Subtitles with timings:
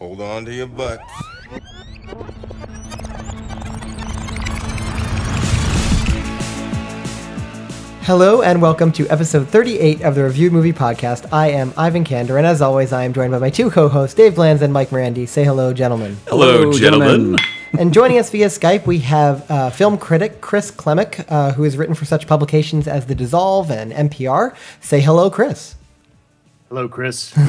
[0.00, 1.04] Hold on to your butts.
[8.04, 11.30] Hello and welcome to episode 38 of the Reviewed Movie Podcast.
[11.30, 14.36] I am Ivan Kander, and as always, I am joined by my two co-hosts, Dave
[14.36, 15.28] Blands and Mike Morandi.
[15.28, 16.16] Say hello, gentlemen.
[16.26, 17.36] Hello, gentlemen.
[17.78, 21.76] and joining us via Skype, we have uh, film critic Chris Klimek, uh, who has
[21.76, 24.56] written for such publications as The Dissolve and NPR.
[24.80, 25.74] Say hello, Chris.
[26.70, 27.34] Hello, Chris.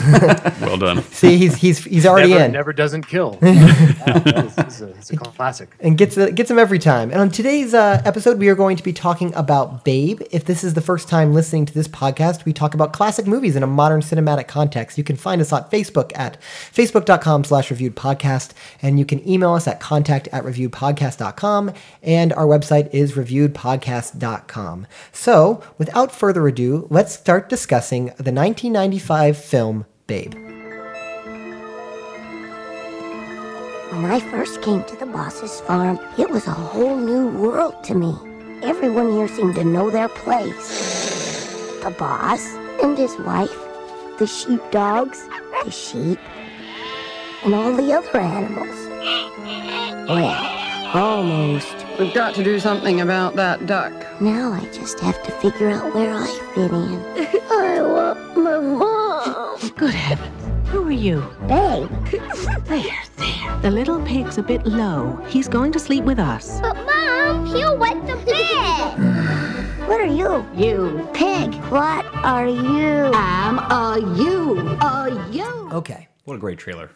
[0.62, 1.02] Well done.
[1.04, 2.52] See, he's he's he's already never, in.
[2.52, 3.38] never doesn't kill.
[3.42, 5.70] it's, it's a, a classic.
[5.80, 7.10] and gets gets them every time.
[7.10, 10.22] And on today's uh, episode, we are going to be talking about Babe.
[10.32, 13.56] If this is the first time listening to this podcast, we talk about classic movies
[13.56, 15.00] in a modern cinematic context.
[15.00, 16.40] You can find us on Facebook at
[16.72, 18.54] facebook.com slash reviewed podcast,
[18.84, 24.88] and you can email us at contact at reviewedpodcast.com, and our website is reviewedpodcast.com.
[25.12, 30.34] So, without further ado, let's start discussing the 1995 film Babe.
[33.92, 37.94] When I first came to the boss's farm, it was a whole new world to
[37.94, 38.16] me.
[38.64, 41.52] Everyone here seemed to know their place.
[41.84, 43.54] The boss and his wife,
[44.18, 45.28] the sheepdogs,
[45.66, 46.20] the sheep,
[47.44, 48.78] and all the other animals.
[50.08, 51.81] Well, almost.
[52.00, 53.94] We've got to do something about that duck.
[54.22, 56.26] Now I just have to figure out where I
[56.56, 57.42] fit in.
[57.52, 59.70] I want my mom.
[59.76, 60.70] Good heavens.
[60.70, 61.20] Who are you?
[61.48, 61.90] Babe,
[62.66, 62.84] There,
[63.18, 63.60] there.
[63.62, 65.18] The little pig's a bit low.
[65.28, 66.60] He's going to sleep with us.
[66.62, 69.88] but mom, he'll wet the bed.
[69.88, 70.46] what are you?
[70.56, 71.08] You.
[71.14, 73.12] Pig, what are you?
[73.14, 74.60] I'm a you.
[74.80, 75.70] A you.
[75.74, 76.08] Okay.
[76.24, 76.92] What a great trailer.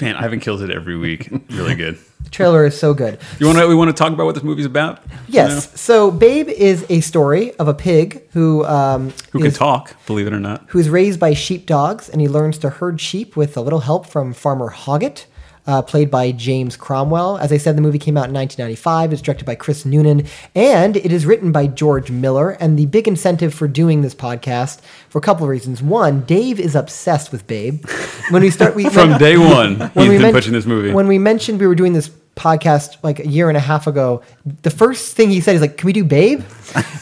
[0.00, 1.28] Man, Ivan kills it every week.
[1.50, 1.96] Really good.
[2.24, 3.20] The trailer is so good.
[3.38, 3.68] You want to?
[3.68, 5.00] We want to talk about what this movie's about?
[5.28, 5.80] Yes.
[5.80, 9.96] So Babe is a story of a pig who um, Who can talk?
[10.06, 10.64] Believe it or not.
[10.68, 14.06] who is raised by sheepdogs, and he learns to herd sheep with a little help
[14.06, 15.26] from Farmer Hoggett,
[15.66, 17.38] uh, played by James Cromwell.
[17.38, 19.12] As I said, the movie came out in 1995.
[19.12, 22.50] It's directed by Chris Noonan, and it is written by George Miller.
[22.50, 25.82] And the big incentive for doing this podcast for a couple of reasons.
[25.82, 27.84] One, Dave is obsessed with Babe.
[28.30, 30.92] When we start, we From day one, he's when we been men- pushing this movie.
[30.92, 34.22] When we mentioned we were doing this podcast like a year and a half ago,
[34.62, 36.42] the first thing he said is like, "Can we do Babe?"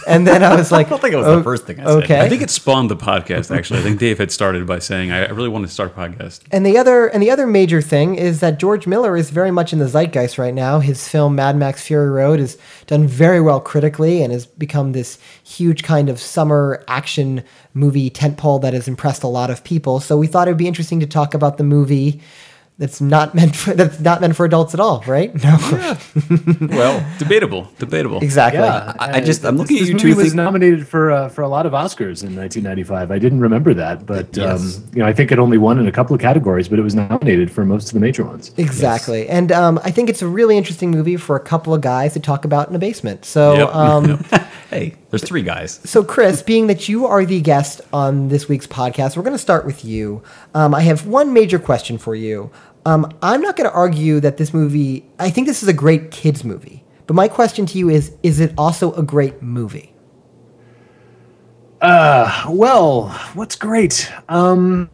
[0.07, 1.85] And then I was like, I don't think it was "Oh, the first thing I
[1.85, 2.05] said.
[2.05, 2.21] Okay.
[2.21, 3.55] I think it spawned the podcast.
[3.57, 5.99] Actually, I think Dave had started by saying, "I I really want to start a
[5.99, 9.51] podcast." And the other and the other major thing is that George Miller is very
[9.51, 10.81] much in the zeitgeist right now.
[10.81, 15.19] His film Mad Max Fury Road has done very well critically and has become this
[15.45, 20.01] huge kind of summer action movie tentpole that has impressed a lot of people.
[20.01, 22.21] So we thought it would be interesting to talk about the movie
[22.81, 25.33] that's not meant for that's not meant for adults at all, right?
[25.45, 25.97] No.
[26.61, 28.21] Well, debatable, debatable.
[28.23, 28.61] exactly.
[28.63, 31.11] Yeah, I- I just- I'm this- looking at this you movie two was nominated for
[31.11, 33.11] uh, for a lot of Oscars in 1995.
[33.11, 34.79] I didn't remember that, but Yes.
[34.79, 36.83] um, you know, I think it only won in a couple of categories, but it
[36.83, 38.53] was nominated for most of the major ones.
[38.57, 39.29] Exactly.
[39.29, 42.21] And um, I think it's a really interesting movie for a couple of guys to
[42.21, 43.25] talk about in a basement.
[43.25, 43.75] So Yep.
[43.75, 44.25] um
[44.71, 45.81] Hey, there's three guys.
[45.83, 49.39] So, Chris, being that you are the guest on this week's podcast, we're going to
[49.39, 50.23] start with you.
[50.55, 52.53] Um, I have one major question for you.
[52.87, 56.11] Um, I'm not going to argue that this movie, I think this is a great
[56.11, 56.85] kids' movie.
[57.07, 59.93] But my question to you is is it also a great movie?
[62.49, 64.11] Well, what's great?
[64.29, 64.91] Um,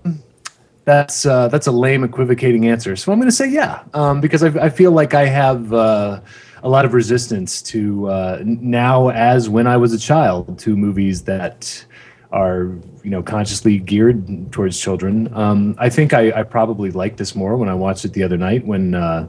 [0.84, 2.96] that's uh, that's a lame, equivocating answer.
[2.96, 6.20] So I'm going to say yeah, um, because I, I feel like I have uh,
[6.62, 11.24] a lot of resistance to uh, now, as when I was a child, to movies
[11.24, 11.84] that
[12.32, 12.72] are
[13.02, 15.32] you know consciously geared towards children.
[15.34, 18.36] Um, I think I, I probably liked this more when I watched it the other
[18.36, 18.94] night when.
[18.94, 19.28] Uh,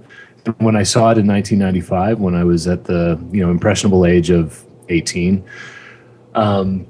[0.59, 4.29] when I saw it in 1995, when I was at the you know impressionable age
[4.29, 5.43] of 18,
[6.35, 6.87] Um,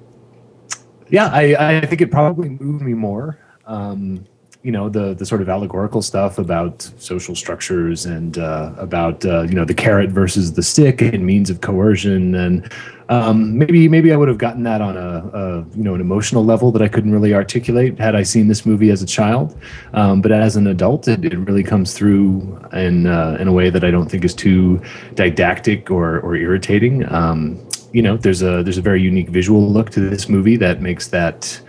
[1.10, 3.40] yeah, I, I think it probably moved me more.
[3.66, 4.26] Um,
[4.68, 9.44] you know, the the sort of allegorical stuff about social structures and uh, about uh,
[9.44, 12.70] you know the carrot versus the stick and means of coercion, and
[13.08, 16.44] um, maybe maybe I would have gotten that on a, a you know an emotional
[16.44, 19.58] level that I couldn't really articulate had I seen this movie as a child.
[19.94, 23.70] Um, but as an adult, it, it really comes through in uh, in a way
[23.70, 24.82] that I don't think is too
[25.14, 27.10] didactic or or irritating.
[27.10, 30.82] Um, you know there's a there's a very unique visual look to this movie that
[30.82, 31.62] makes that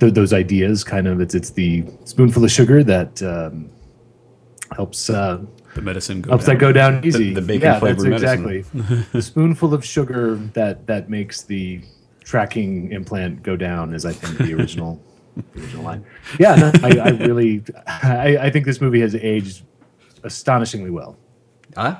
[0.00, 3.70] th- those ideas kind of it's it's the spoonful of sugar that um,
[4.74, 5.38] helps uh,
[5.74, 6.54] The medicine go helps down.
[6.54, 7.34] that go down easy.
[7.34, 8.56] the bacon yeah, flavored that's medicine.
[8.56, 11.82] exactly the spoonful of sugar that that makes the
[12.24, 15.00] tracking implant go down is I think the original
[15.54, 16.04] the original line.
[16.40, 19.62] Yeah, no, I, I really I, I think this movie has aged
[20.24, 21.16] astonishingly well.
[21.76, 21.96] Huh?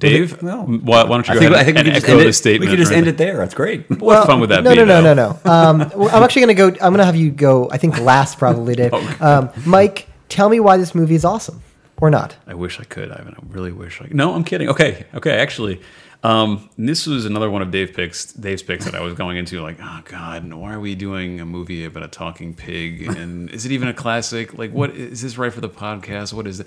[0.00, 1.94] Dave, Well, why, why don't you I go think, ahead I think and we could
[1.94, 2.32] just echo end the it.
[2.32, 2.60] statement?
[2.70, 3.36] We could just end it there.
[3.36, 3.88] That's great.
[4.00, 4.76] What fun would that no, be?
[4.76, 5.14] No, no, though?
[5.14, 6.84] no, no, Um, well, I'm actually going to go.
[6.84, 7.70] I'm going to have you go.
[7.70, 8.92] I think last, probably, Dave.
[9.00, 9.18] Okay.
[9.24, 11.62] Um, Mike, tell me why this movie is awesome
[12.00, 12.36] or not.
[12.46, 13.34] I wish I could, Ivan.
[13.36, 14.16] I really wish I could.
[14.16, 14.68] No, I'm kidding.
[14.70, 15.38] Okay, okay.
[15.38, 15.80] Actually,
[16.22, 18.32] um, this was another one of Dave picks.
[18.32, 21.46] Dave's picks that I was going into like, oh god, why are we doing a
[21.46, 23.06] movie about a talking pig?
[23.06, 24.56] And is it even a classic?
[24.58, 26.32] Like, what is this right for the podcast?
[26.32, 26.66] What is it?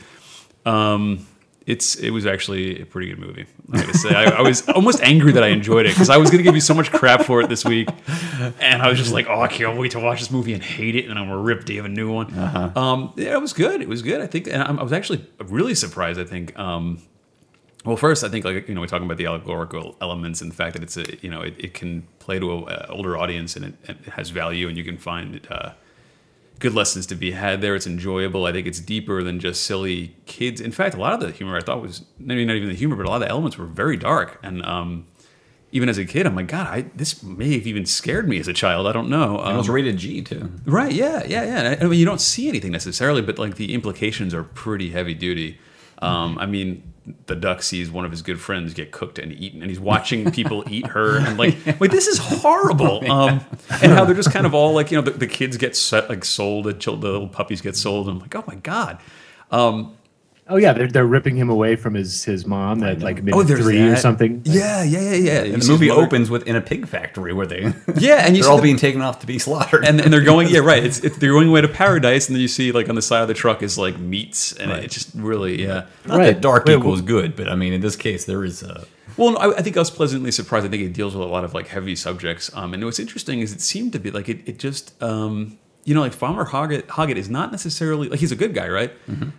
[0.65, 1.27] Um,
[1.65, 3.45] it's it was actually a pretty good movie.
[3.71, 6.43] I say, I, I was almost angry that I enjoyed it because I was gonna
[6.43, 7.89] give you so much crap for it this week,
[8.59, 10.95] and I was just like, oh, I can't wait to watch this movie and hate
[10.95, 12.37] it, and I'm gonna rip Dave a new one.
[12.75, 13.81] Um, yeah, it was good.
[13.81, 14.19] It was good.
[14.21, 16.19] I think, and I, I was actually really surprised.
[16.19, 16.57] I think.
[16.57, 17.01] Um,
[17.85, 20.55] well, first, I think like you know we're talking about the allegorical elements and the
[20.55, 23.55] fact that it's a you know it, it can play to a, a older audience
[23.55, 25.71] and it, it has value and you can find uh,
[26.59, 27.75] good lessons to be had there.
[27.75, 28.45] It's enjoyable.
[28.45, 30.61] I think it's deeper than just silly kids.
[30.61, 32.95] In fact, a lot of the humor I thought was maybe not even the humor,
[32.95, 34.39] but a lot of the elements were very dark.
[34.43, 35.07] And um,
[35.71, 38.47] even as a kid, I'm like, God, I, this may have even scared me as
[38.47, 38.87] a child.
[38.87, 39.35] I don't know.
[39.43, 40.51] It was Um, rated G too.
[40.65, 40.93] Right.
[40.93, 41.23] Yeah.
[41.25, 41.43] Yeah.
[41.43, 41.77] Yeah.
[41.81, 45.57] I mean, you don't see anything necessarily, but like the implications are pretty heavy duty.
[46.03, 46.93] Um, I mean,
[47.25, 50.31] the duck sees one of his good friends get cooked and eaten, and he's watching
[50.31, 53.03] people eat her, and like, wait, this is horrible.
[53.13, 55.75] Um, and how they're just kind of all like, you know, the, the kids get
[55.75, 58.07] set, like sold, the, the little puppies get sold.
[58.07, 58.97] And I'm like, oh my god.
[59.51, 59.95] Um,
[60.49, 63.43] Oh yeah, they're they're ripping him away from his his mom at like maybe Oh,
[63.43, 64.41] there's three or something.
[64.43, 65.53] yeah, yeah, yeah, yeah.
[65.53, 67.61] And the movie opens with in a pig factory where they
[67.97, 69.85] Yeah, and you they're all the- being taken off to be slaughtered.
[69.85, 72.41] and, and they're going yeah right it's, it's they're going away to paradise and then
[72.41, 74.83] you see like on the side of the truck is like meats and Right.
[74.83, 76.25] it just really yeah not Right.
[76.33, 78.85] that dark Wait, equals good, but I mean in this case there is a
[79.15, 80.65] Well, no, I, I think I was pleasantly surprised.
[80.65, 82.51] I think it deals with a lot of like heavy subjects.
[82.55, 85.93] Um, and what's interesting is it seemed to be like it, it just, um, you
[85.93, 88.93] know, like Farmer Hoggett, Hoggett is not necessarily like he's a good guy, right?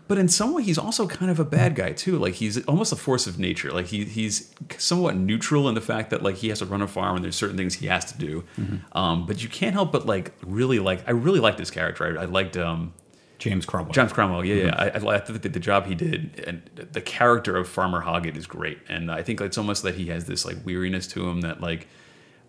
[0.09, 2.19] But in some way, he's also kind of a bad guy too.
[2.19, 3.73] Like he's almost a force of nature.
[3.73, 6.87] Like he he's somewhat neutral in the fact that like he has to run a
[6.87, 8.45] farm and there's certain things he has to do.
[8.93, 12.19] Um, but you can't help but like really like I really like this character.
[12.19, 12.93] I, I liked um,
[13.39, 13.93] James Cromwell.
[13.93, 14.75] James Cromwell, yeah, yeah.
[14.77, 16.63] I, I, I think the job he did and
[16.93, 20.27] the character of Farmer Hoggett is great, and I think it's almost that he has
[20.27, 21.89] this like weariness to him that like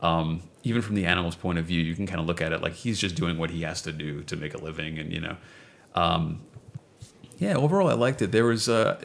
[0.06, 2.62] um, even from the animal's point of view, you can kind of look at it
[2.62, 5.20] like he's just doing what he has to do to make a living, and you
[5.20, 5.38] know,
[5.96, 6.42] um,
[7.38, 7.56] yeah.
[7.56, 8.32] Overall, I liked it.
[8.32, 9.00] There was uh,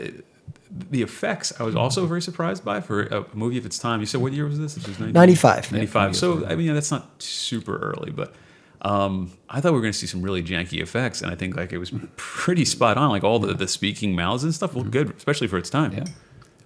[0.90, 1.52] the effects.
[1.58, 4.00] I was also very surprised by for a movie of its time.
[4.00, 4.74] You said what year was this?
[4.74, 5.72] This was 19 95.
[5.72, 6.16] 95.
[6.16, 8.34] So I mean, that's not super early, but
[8.82, 11.56] um, I thought we were going to see some really janky effects, and I think
[11.56, 13.10] like it was pretty spot on.
[13.10, 15.92] Like all the, the speaking mouths and stuff looked good, especially for its time.
[15.92, 16.04] Yeah.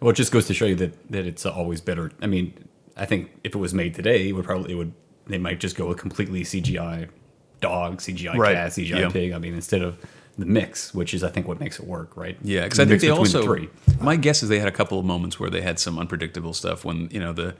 [0.00, 2.12] Well, it just goes to show you that that it's always better.
[2.20, 2.52] I mean,
[2.96, 4.92] I think if it was made today, it would probably it would
[5.26, 7.08] they might just go with completely CGI
[7.60, 8.54] dog, CGI Right.
[8.54, 9.08] cat, CGI Yeah.
[9.08, 9.32] pig.
[9.32, 9.98] I mean, instead of
[10.36, 12.36] the mix, which is I think what makes it work, right?
[12.42, 13.42] Yeah, because I think they the also.
[13.44, 13.68] three.
[14.00, 16.84] My guess is they had a couple of moments where they had some unpredictable stuff
[16.84, 17.54] when you know the,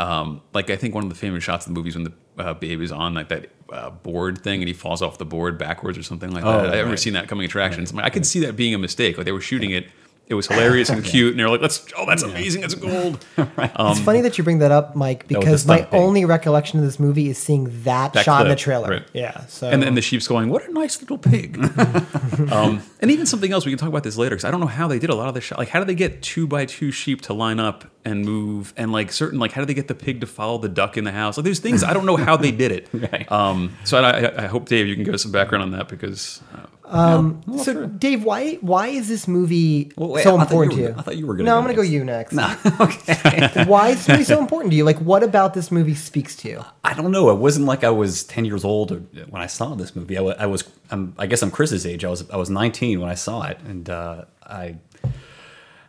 [0.00, 2.12] um, like I think one of the famous shots in the movies when the
[2.42, 5.58] uh, babe is on like that uh, board thing and he falls off the board
[5.58, 6.66] backwards or something like Oh, that.
[6.74, 7.90] I've never seen that coming attractions.
[7.92, 9.16] I'm I could see that being a mistake.
[9.18, 9.88] Like they were shooting it.
[10.28, 11.86] It was hilarious and cute, and they're like, "Let's!
[11.96, 12.60] Oh, that's amazing!
[12.60, 16.00] That's gold." it's funny that you bring that up, Mike, because my stunt pig.
[16.00, 18.90] only recollection of this movie is seeing that, That shot in the trailer.
[18.90, 19.06] right.
[19.14, 19.46] Yeah.
[19.46, 21.56] So and then the sheep's going, "What a nice little pig."
[22.52, 24.66] um, and even something else we can talk about this later because I don't know
[24.66, 25.58] how they did a lot of the shot.
[25.58, 28.74] Like, how did they get two by two sheep to line up and move?
[28.76, 31.04] And like certain, like, how did they get the pig to follow the duck in
[31.04, 31.38] the house?
[31.38, 32.88] Like, there's things I don't know how they did it.
[32.92, 33.30] Right.
[33.32, 35.88] Um, so I, I, I hope Dave, you can give us some background on that
[35.88, 40.92] because uh, So, Dave, why why is this movie Well, wait, so important you to
[40.92, 40.94] you?
[40.98, 42.32] I thought you were gonna No, go I'm going to go you next.
[42.32, 43.64] No, okay.
[43.66, 44.84] why is this movie so important to you?
[44.84, 46.64] Like, what about this movie speaks to you?
[46.84, 47.30] I don't know.
[47.30, 48.96] It wasn't like I was ten years old or,
[49.28, 50.16] when I saw this movie.
[50.16, 50.64] I I was.
[50.90, 52.04] I'm, I guess I'm Chris's age.
[52.04, 52.28] I was.
[52.30, 54.76] I was 19 when I saw it, and uh, I.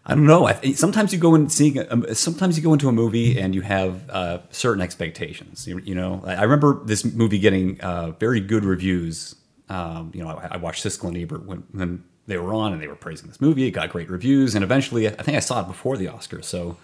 [0.06, 0.48] I don't know.
[0.48, 1.78] I, sometimes you go in seeing.
[1.78, 5.68] A, sometimes you go into a movie and you have uh, certain expectations.
[5.68, 9.36] You, you know, I, I remember this movie getting uh, very good reviews.
[9.70, 12.82] Um, you know, I, I watched Siskel and Ebert when, when they were on, and
[12.82, 13.66] they were praising this movie.
[13.68, 16.46] It got great reviews, and eventually, I think I saw it before the Oscars.
[16.46, 16.78] So,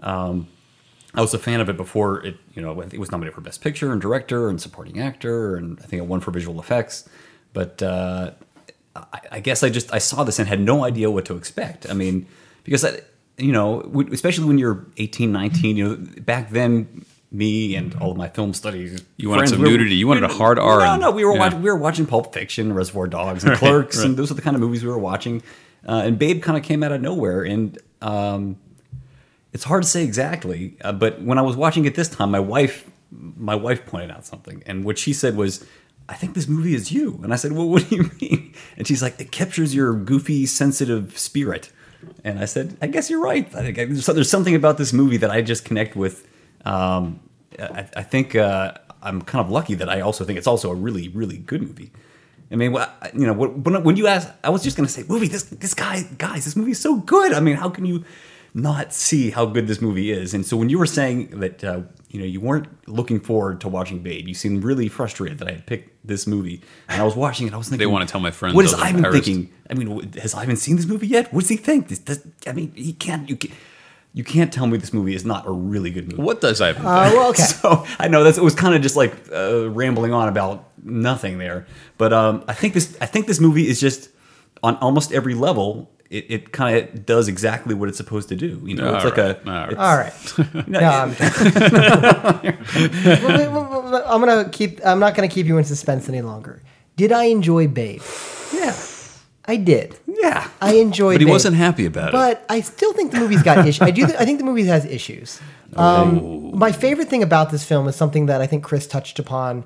[0.00, 0.48] um,
[1.14, 3.62] I was a fan of it before it, you know, it was nominated for Best
[3.62, 7.08] Picture and Director and Supporting Actor, and I think it won for visual effects.
[7.54, 8.32] But uh,
[8.94, 11.88] I, I guess I just I saw this and had no idea what to expect.
[11.88, 12.26] I mean,
[12.64, 13.00] because I,
[13.38, 13.80] you know,
[14.12, 17.04] especially when you're 18, 19, you know, back then.
[17.32, 19.02] Me and all of my film studies.
[19.16, 19.96] You wanted friends, some we were- nudity.
[19.96, 21.38] You wanted a hard R No, no, we were yeah.
[21.40, 21.62] watching.
[21.62, 24.06] We were watching Pulp Fiction, Reservoir Dogs, and Clerks, right.
[24.06, 25.42] and those are the kind of movies we were watching.
[25.86, 28.56] Uh, and Babe kind of came out of nowhere, and um,
[29.52, 32.40] it's hard to say exactly, uh, but when I was watching it this time, my
[32.40, 35.64] wife, my wife pointed out something, and what she said was,
[36.08, 38.86] "I think this movie is you." And I said, "Well, what do you mean?" And
[38.86, 41.70] she's like, "It captures your goofy, sensitive spirit."
[42.24, 43.46] And I said, "I guess you're right.
[43.54, 46.26] I think I, there's something about this movie that I just connect with."
[46.66, 47.20] Um,
[47.58, 50.74] I, I think uh, I'm kind of lucky that I also think it's also a
[50.74, 51.92] really, really good movie.
[52.50, 52.76] I mean,
[53.14, 55.28] you know, when, when you ask, I was just gonna say, movie.
[55.28, 57.32] This this guy, guys, this movie is so good.
[57.32, 58.04] I mean, how can you
[58.54, 60.32] not see how good this movie is?
[60.32, 63.68] And so when you were saying that, uh, you know, you weren't looking forward to
[63.68, 67.16] watching Babe, you seemed really frustrated that I had picked this movie, and I was
[67.16, 67.52] watching it.
[67.52, 69.24] I was thinking, they wanna tell my friends what is Ivan embarrassed.
[69.24, 69.52] thinking?
[69.68, 71.32] I mean, has Ivan seen this movie yet?
[71.32, 71.88] What does he think?
[71.88, 73.28] This, this, I mean, he can't.
[73.28, 73.54] You can't.
[74.16, 76.22] You can't tell me this movie is not a really good movie.
[76.22, 76.86] What does Ivan?
[76.86, 77.42] Uh, well, okay.
[77.42, 81.36] So I know that's it was kind of just like uh, rambling on about nothing
[81.36, 81.66] there,
[81.98, 84.08] but um, I think this I think this movie is just
[84.62, 85.90] on almost every level.
[86.08, 88.62] It, it kind of does exactly what it's supposed to do.
[88.64, 89.52] You know, it's All like a all
[89.98, 90.12] right.
[90.12, 90.66] it's- All right.
[90.66, 91.10] you know, No, I'm,
[94.06, 94.80] I'm gonna keep.
[94.84, 96.62] I'm not gonna keep you in suspense any longer.
[96.96, 98.02] Did I enjoy Babe?
[98.54, 98.74] yeah,
[99.48, 99.96] I did.
[100.06, 100.48] yeah.
[100.60, 101.14] I enjoyed.
[101.14, 101.16] It.
[101.16, 101.32] But he Babe.
[101.32, 102.12] wasn't happy about it.
[102.12, 103.80] But I still think the movie's got issues.
[103.82, 104.06] I do.
[104.06, 105.40] Th- I think the movie has issues.
[105.76, 109.64] Um, my favorite thing about this film is something that I think Chris touched upon.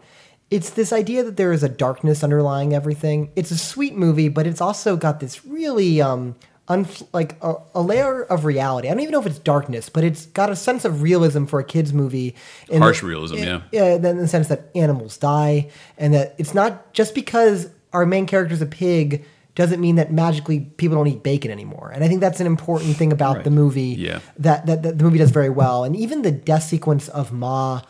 [0.51, 3.31] It's this idea that there is a darkness underlying everything.
[3.37, 6.35] It's a sweet movie, but it's also got this really um,
[6.69, 8.89] unf- like a, a layer of reality.
[8.89, 11.61] I don't even know if it's darkness, but it's got a sense of realism for
[11.61, 12.35] a kids movie.
[12.69, 13.61] in Harsh the- realism, in- yeah.
[13.71, 18.27] Yeah, in the sense that animals die, and that it's not just because our main
[18.27, 19.25] character is a pig
[19.61, 21.91] doesn't mean that magically people don't eat bacon anymore.
[21.95, 23.95] And I think that's an important thing about the movie.
[24.07, 24.19] Yeah.
[24.39, 27.83] That, that that the movie does very well, and even the death sequence of Ma.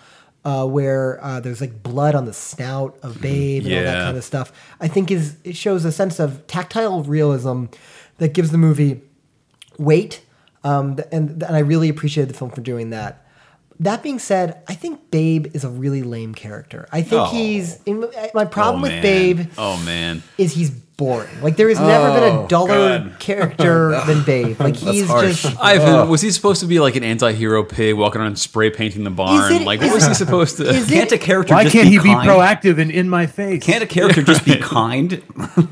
[0.42, 4.16] Uh, where uh, there's like blood on the snout of Babe and all that kind
[4.16, 4.50] of stuff,
[4.80, 7.66] I think is it shows a sense of tactile realism
[8.16, 9.02] that gives the movie
[9.78, 10.24] weight,
[10.64, 13.26] um, and, and I really appreciated the film for doing that.
[13.80, 16.88] That being said, I think Babe is a really lame character.
[16.90, 17.24] I think Oh.
[17.26, 19.02] he's in, my problem oh, with.
[19.02, 20.22] Babe Oh man.
[20.38, 21.40] is he's boring.
[21.42, 23.16] Like there has never been a Oh, duller God.
[23.18, 24.60] character than Babe.
[24.60, 25.42] Like he's harsh.
[25.42, 29.04] just Ivan, was he supposed to be like an anti-hero pig walking around spray painting
[29.04, 29.52] the barn?
[29.52, 30.68] it- like, what was he supposed to?
[30.68, 33.62] is Can't a character Why just can't be he be proactive and in my face?
[33.64, 35.22] Can't a character just be kind?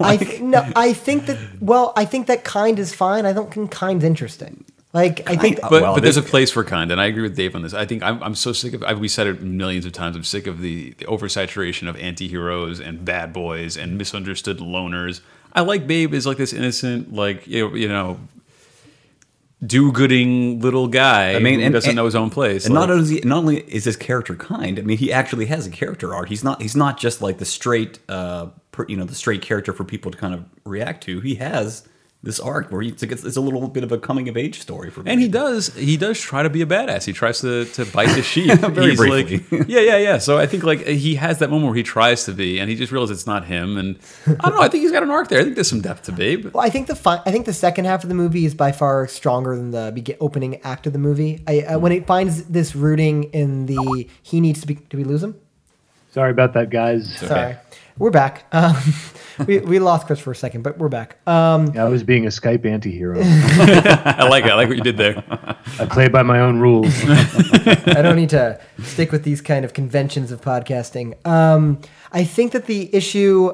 [0.01, 3.27] I th- no, I think that well, I think that kind is fine.
[3.27, 4.65] I don't think kind's interesting.
[4.95, 7.23] Like I think Kind- But, Well, but there's a place for kind, and I agree
[7.23, 7.75] with Dave on this.
[7.75, 8.83] I think I'm, I'm so sick of.
[8.83, 10.17] I, we said it millions of times.
[10.17, 15.21] I'm sick of the, the oversaturation of anti-heroes and bad boys and misunderstood loners.
[15.53, 18.19] I like Babe is like this innocent, like you know, you know
[19.67, 21.35] do-gooding little guy.
[21.35, 22.65] I mean, who and- doesn't and- know his own place.
[22.65, 25.47] And not only is he, not only is his character kind, I mean, he actually
[25.47, 26.29] has a character arc.
[26.29, 29.73] He's not he's not just like the straight, uh, per, you know, the straight character
[29.73, 31.21] for people to kind of react to.
[31.21, 31.87] He has
[32.21, 34.91] this arc where he, it's, it's a little bit of a coming of age story
[34.91, 35.05] for.
[35.07, 35.73] And he does.
[35.77, 37.05] He does try to be a badass.
[37.05, 38.53] He tries to, to bite the sheep.
[38.59, 39.39] Very He's briefly.
[39.59, 40.19] like, yeah, yeah, yeah.
[40.19, 42.75] So I think like he has that moment where he tries to be, and he
[42.75, 43.77] just realizes it's not him.
[43.77, 44.63] And I don't know.
[44.63, 45.41] I think he's got an arc there.
[45.41, 46.51] I think there's some depth to Babe.
[46.53, 48.73] Well, I think the fi- I think the second half of the movie is by
[48.73, 51.45] far stronger than the begi- opening act of the movie.
[51.47, 54.75] I, uh, when it finds this rooting in the he needs to be.
[54.75, 55.37] Did we lose him?
[56.11, 57.19] Sorry about that, guys.
[57.19, 57.57] Sorry,
[57.99, 58.47] we're back.
[58.53, 58.77] Um,
[59.47, 61.19] we we lost Chris for a second, but we're back.
[61.29, 63.19] Um, I was being a Skype anti-hero.
[63.23, 64.51] I like it.
[64.51, 65.23] I like what you did there.
[65.79, 66.95] I play by my own rules.
[67.05, 71.15] I don't need to stick with these kind of conventions of podcasting.
[71.27, 73.53] Um, I think that the issue,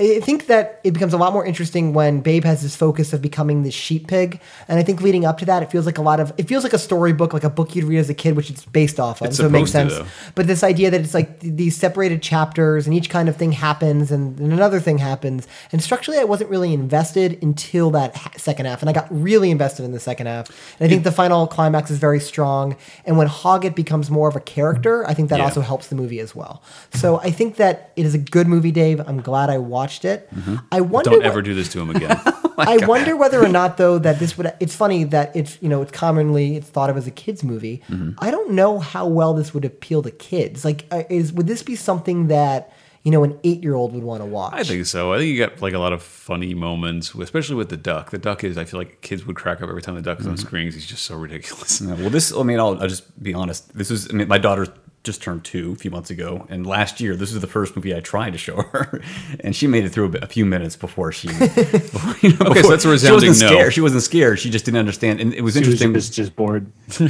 [0.00, 3.20] I think that it becomes a lot more interesting when Babe has this focus of
[3.20, 6.02] becoming this sheep pig, and I think leading up to that, it feels like a
[6.02, 8.34] lot of it feels like a storybook, like a book you'd read as a kid,
[8.36, 9.28] which it's based off of.
[9.28, 9.92] It's so it makes sense.
[9.94, 10.06] to.
[10.34, 13.52] But this idea that it's like th- these separated chapters, and each kind of thing
[13.52, 18.32] happens, and, and another thing happens, and structurally, I wasn't really invested until that ha-
[18.36, 20.48] second half, and I got really invested in the second half.
[20.78, 24.36] And I think the final climax is very strong, and when Hoggett becomes more of
[24.36, 25.44] a character, I think that Yeah.
[25.44, 26.62] also helps the movie as well.
[26.94, 29.00] So I think that it is a good movie, Dave.
[29.06, 30.28] I'm glad I watched it.
[30.72, 31.10] I wonder.
[31.10, 32.20] Don't ever do this to him again.
[32.58, 34.52] I wonder whether or not though that this would.
[34.60, 37.82] It's funny that it's you know it's commonly it's thought of as a kids movie.
[37.88, 38.12] Mm-hmm.
[38.18, 40.64] I don't know how well this would appeal to kids.
[40.64, 44.02] Like, uh, is would this be something that you know an eight year old would
[44.04, 44.52] want to watch?
[44.52, 45.12] I think so.
[45.14, 48.10] I think you got like a lot of funny moments, especially with the duck.
[48.10, 48.58] The duck is.
[48.58, 50.66] I feel like kids would crack up every time the duck is on screen.
[50.66, 51.80] 'cause He's just so ridiculous.
[51.80, 53.74] Yeah, well, this, I mean, I'll, I'll just be honest.
[53.74, 54.66] This is, I mean, my daughter
[55.02, 57.94] just turned two a few months ago, and last year, this is the first movie
[57.96, 59.00] I tried to show her,
[59.40, 61.28] and she made it through a, bit, a few minutes before she.
[61.38, 63.46] before, you know, Okay, so that's a She wasn't no.
[63.48, 63.72] scared.
[63.72, 64.38] She wasn't scared.
[64.38, 65.94] She just didn't understand, and it was She was interesting.
[65.94, 66.70] just, just bored.
[66.90, 67.08] to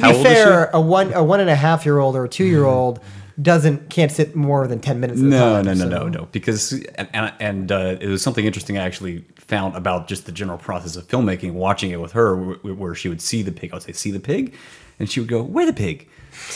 [0.00, 2.44] How be fair, a one a one and a half year old or a two
[2.44, 3.00] year old
[3.40, 5.20] doesn't can't sit more than ten minutes.
[5.20, 6.28] No, time, no, no, so- no, no.
[6.32, 10.32] Because and and, and uh, it was something interesting I actually found about just the
[10.32, 11.52] general process of filmmaking.
[11.52, 14.10] Watching it with her, where, where she would see the pig, I would say, "See
[14.10, 14.54] the pig,"
[14.98, 16.08] and she would go, "Where the pig?"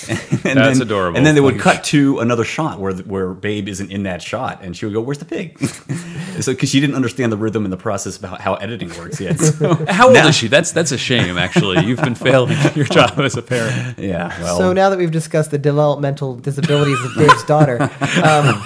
[0.09, 1.17] and That's then, adorable.
[1.17, 4.61] And then they would cut to another shot where where Babe isn't in that shot,
[4.63, 5.59] and she would go, "Where's the pig?"
[6.41, 9.39] so because she didn't understand the rhythm and the process about how editing works yet.
[9.39, 10.49] So, How old is she?
[10.49, 11.39] That's that's a shame.
[11.39, 13.99] Actually, you've been failing your job as a parent.
[13.99, 14.29] yeah.
[14.43, 18.63] Well, So now that we've discussed the developmental disabilities of Dave's daughter, um,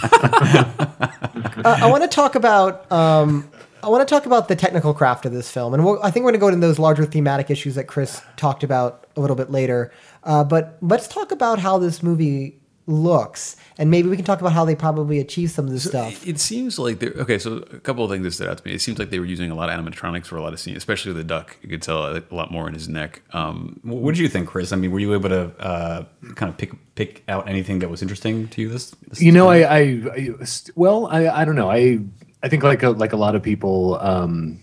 [1.64, 3.50] uh, I want to talk about um,
[3.82, 6.24] I want to talk about the technical craft of this film, and we'll, I think
[6.24, 9.36] we're going to go into those larger thematic issues that Chris talked about a little
[9.36, 9.92] bit later.
[10.24, 14.52] Uh, but let's talk about how this movie looks, and maybe we can talk about
[14.52, 16.26] how they probably achieve some of this stuff.
[16.26, 17.38] It seems like they're okay.
[17.38, 18.74] So a couple of things that stood out to me.
[18.74, 20.78] It seems like they were using a lot of animatronics for a lot of scenes,
[20.78, 21.56] especially the duck.
[21.62, 23.20] You could tell a lot more in his neck.
[23.32, 24.72] Um, what did you think, Chris?
[24.72, 28.00] I mean, were you able to uh, kind of pick pick out anything that was
[28.02, 28.68] interesting to you?
[28.70, 30.30] This, this You know, I, I, I
[30.74, 31.70] well, I, I don't know.
[31.70, 32.00] I,
[32.42, 34.60] I think like a, like a lot of people, um,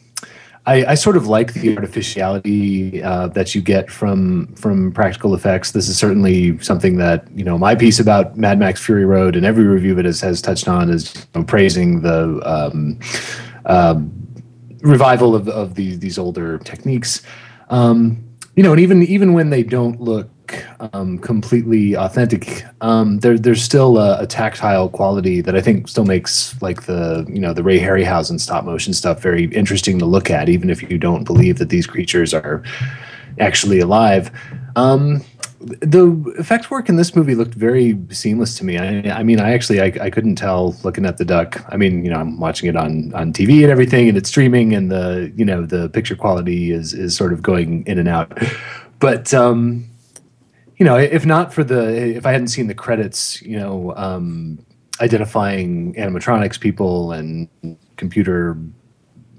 [0.67, 5.71] I, I sort of like the artificiality uh, that you get from from practical effects.
[5.71, 9.45] This is certainly something that you know my piece about Mad Max Fury Road and
[9.45, 12.99] every review of it has, has touched on is you know, praising the um,
[13.65, 13.99] uh,
[14.81, 17.21] revival of, of these these older techniques.
[17.69, 18.23] Um,
[18.55, 20.29] you know, and even even when they don't look
[20.93, 26.05] um, completely authentic, um, there there's still a, a tactile quality that I think still
[26.05, 30.29] makes like the you know the Ray Harryhausen stop motion stuff very interesting to look
[30.29, 32.63] at, even if you don't believe that these creatures are
[33.39, 34.31] actually alive.
[34.75, 35.23] Um,
[35.65, 38.77] the effect work in this movie looked very seamless to me.
[38.77, 41.63] I, I mean, I actually I, I couldn't tell looking at the duck.
[41.69, 44.73] I mean, you know, I'm watching it on on TV and everything, and it's streaming,
[44.73, 48.37] and the you know the picture quality is is sort of going in and out.
[48.99, 49.85] But um,
[50.77, 54.65] you know, if not for the if I hadn't seen the credits, you know, um,
[55.01, 57.47] identifying animatronics people and
[57.97, 58.57] computer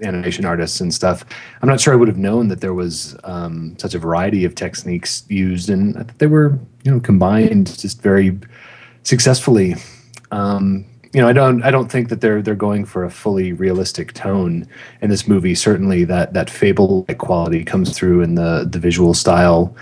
[0.01, 1.25] animation artists and stuff,
[1.61, 4.55] I'm not sure I would have known that there was um, such a variety of
[4.55, 8.37] techniques used, and they were, you know, combined just very
[9.03, 9.75] successfully.
[10.31, 13.53] Um, you know, I don't, I don't think that they're they're going for a fully
[13.53, 14.67] realistic tone
[15.01, 15.55] in this movie.
[15.55, 19.75] Certainly, that that fable-like quality comes through in the the visual style.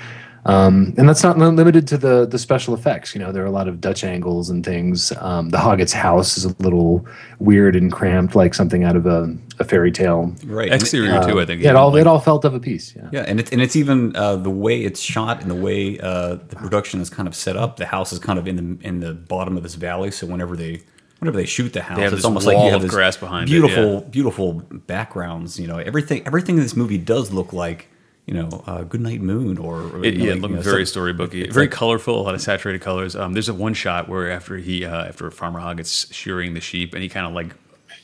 [0.46, 3.16] Um, and that's not limited to the the special effects.
[3.16, 5.12] You know, there are a lot of Dutch angles and things.
[5.20, 7.06] Um, the Hoggett's house is a little
[7.40, 10.36] weird and cramped, like something out of a, a fairy tale.
[10.46, 11.64] right exterior too, I think.
[11.64, 12.96] Yeah, it all like- it all felt of a piece.
[12.96, 13.10] Yeah.
[13.12, 16.36] Yeah, and it's and it's even uh, the way it's shot and the way uh,
[16.36, 17.78] the production is kind of set up.
[17.78, 20.56] The house is kind of in the in the bottom of this valley, so whenever
[20.56, 20.82] they
[21.20, 23.94] whenever they shoot the house, it's almost like you have this grass behind it, beautiful,
[23.94, 24.00] yeah.
[24.12, 24.54] beautiful
[24.86, 25.60] backgrounds.
[25.60, 27.88] You know, everything everything in this movie does look like
[28.26, 30.84] you know, uh, Goodnight Moon or, or It, know, yeah, like, looked you know, very
[30.84, 33.16] storybooky, very like- colorful, a lot of saturated colors.
[33.16, 36.94] Um, there's a one shot where after he, uh, after Farmer Hoggett's shearing the sheep,
[36.94, 37.54] and he kind of like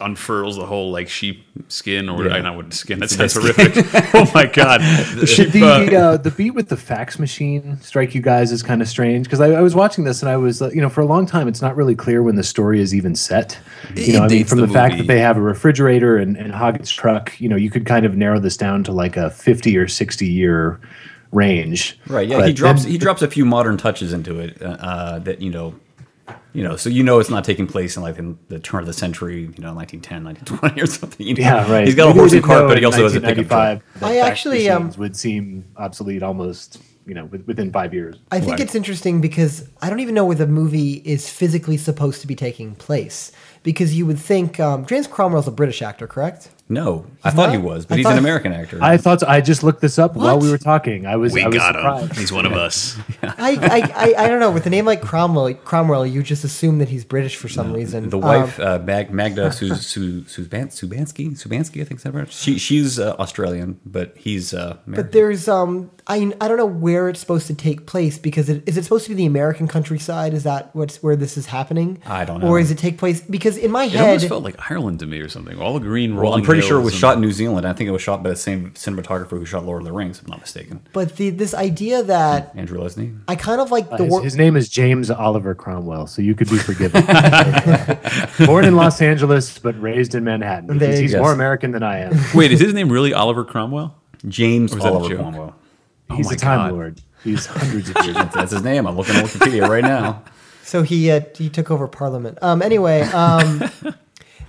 [0.02, 2.34] unfurls the whole like sheep skin or Yeah.
[2.34, 3.00] I not what skin.
[3.00, 3.74] That sounds horrific.
[4.14, 4.82] oh my god,
[5.16, 5.52] the sheep.
[5.52, 8.88] the uh, uh, the beat with the fax machine strike you guys is kind of
[8.88, 11.06] strange because I, I was watching this and I was uh, you know for a
[11.06, 13.60] long time it's not really clear when the story is even set.
[13.96, 16.54] You know, I mean from the the, fact that they have a refrigerator and, and
[16.54, 19.78] Hoggett's truck, you know, you could kind of narrow this down to like a fifty
[19.78, 20.80] or sixty year
[21.32, 21.98] range.
[22.08, 22.28] Right.
[22.28, 22.38] Yeah.
[22.40, 25.42] But he drops then- he drops a few modern touches into it uh, uh, that
[25.42, 25.76] you know,
[26.54, 28.88] you know, so you know it's not taking place in like in the turn of
[28.88, 31.26] the century, you know, 1910, 1920 or something.
[31.28, 31.42] You know?
[31.42, 31.86] Yeah, right.
[31.86, 33.82] He's got a horse and cart, but he also has a pickup truck.
[34.02, 38.18] 1995 I actually, um, would seem obsolete almost, you know, within five years.
[38.32, 42.22] I think it's interesting because I don't even know where the movie is physically supposed
[42.22, 43.32] to be taking place.
[43.64, 46.50] Because you would think um, James Cromwell's a British actor, correct?
[46.72, 47.66] No, I thought he not?
[47.66, 48.80] was, I but he's thought- an American actor.
[48.82, 51.06] I thought I just looked this up while we were talking.
[51.06, 52.12] I was we I was got surprised.
[52.14, 52.18] him.
[52.18, 52.98] He's one of us.
[53.24, 54.52] I, I, I, I don't know.
[54.52, 58.10] With a name like Cromwell, Cromwell, you just assume that he's British for some reason.
[58.10, 62.14] the Um, wife, uh, Mag- Magda Su- Su- Suban- Szubanski, Szubanski, I think is that
[62.14, 62.32] right?
[62.32, 64.94] She she's uh, Australian, but he's uh, American.
[64.96, 68.64] But there's um I I don't know where it's supposed to take place because it,
[68.66, 70.34] is it supposed to be the American countryside?
[70.34, 72.00] Is that what's where this is happening?
[72.06, 72.48] I don't know.
[72.48, 75.00] Or is it take place because in my head It almost head felt like Ireland
[75.00, 75.60] to me or something.
[75.60, 76.24] All the green rolling.
[76.24, 77.68] well, I'm pretty sure it was shot in New Zealand.
[77.68, 80.20] I think it was shot by the same cinematographer who shot Lord of the Rings,
[80.20, 80.82] if I'm not mistaken.
[80.94, 83.20] but the this idea that Andrew Lesnie.
[83.28, 86.22] I kind of like the Uh, His, wor- his name is James Oliver Cromwell, so
[86.22, 87.04] you could be forgiven.
[88.46, 90.78] Born in Los Angeles, but raised in Manhattan.
[90.78, 91.22] There He's, you he's go.
[91.22, 92.14] more American than I am.
[92.36, 93.96] Wait, is his name really Oliver Cromwell?
[94.28, 95.22] James Or was that a Oliver joke?
[95.22, 95.56] Cromwell.
[96.16, 96.72] He's my a time God.
[96.74, 97.02] lord.
[97.24, 98.18] He's hundreds of years.
[98.18, 98.32] old.
[98.32, 98.86] That's his name.
[98.88, 100.24] I'm looking at Wikipedia right now.
[100.64, 102.38] so he uh, he took over Parliament.
[102.42, 103.70] Um anyway, um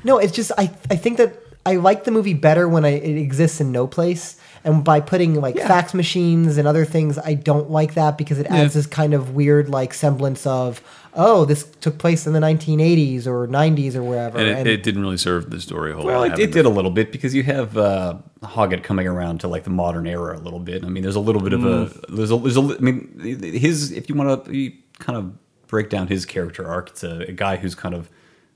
[0.04, 3.16] no, it's just I I think that I like the movie better when I, it
[3.16, 4.36] exists in no place.
[4.64, 8.46] And by putting like fax machines and other things, I don't like that because it
[8.46, 8.78] adds Yeah.
[8.80, 10.80] this kind of weird like semblance of,
[11.14, 14.38] oh, this took place in the 1980s or 90s or wherever.
[14.38, 16.38] and it, And- it didn't really serve the story a whole Well, lot.
[16.38, 19.64] it, it did a little bit because you have uh, Hoggett coming around to like
[19.64, 20.84] the modern era a little bit.
[20.84, 23.90] I mean, there's a little bit of a there's a there's a I mean his
[23.92, 25.32] if you want to kind of
[25.66, 28.08] break down his character arc, it's a, a guy who's kind of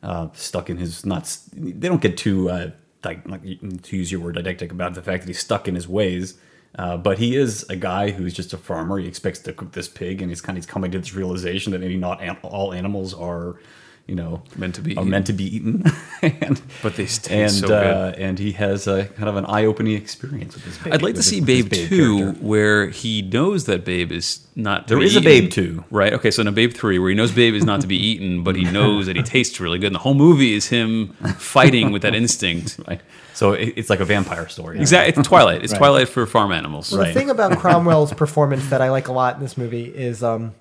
[0.05, 1.37] uh, stuck in his not.
[1.53, 2.71] They don't get too uh,
[3.05, 5.89] like, like to use your word didactic about the fact that he's stuck in his
[5.89, 6.39] ways.
[6.79, 8.99] Uh, but he is a guy who's just a farmer.
[8.99, 11.73] He expects to cook this pig, and he's kind of he's coming to this realization
[11.73, 13.57] that maybe not all animals are,
[14.07, 15.11] you know, Meant to be are eaten.
[15.11, 15.83] meant to be eaten.
[16.23, 18.21] and, But they taste and so uh, good.
[18.21, 20.79] and he has a kind of an eye-opening experience with this.
[20.79, 22.41] Babe, I'd like to with see this- Babe this 2, character.
[22.45, 24.87] where he knows that Babe is not.
[24.87, 25.21] to There be is a.
[25.21, 25.85] Babe 2.
[25.91, 26.13] right?
[26.13, 28.45] Okay, so in a Babe three, where he knows Babe is not to be eaten,
[28.45, 31.91] but he knows that he tastes really good, and the whole movie is him fighting
[31.91, 32.79] with that instinct.
[32.89, 33.01] Right.
[33.35, 34.79] So it, it's like a vampire story.
[34.79, 35.63] Exactly, it's Twilight.
[35.63, 35.79] It's Right.
[35.79, 36.91] Twilight for farm animals.
[36.93, 40.23] Well, The thing about Cromwell's performance that I like a lot in this movie is
[40.23, 40.55] um,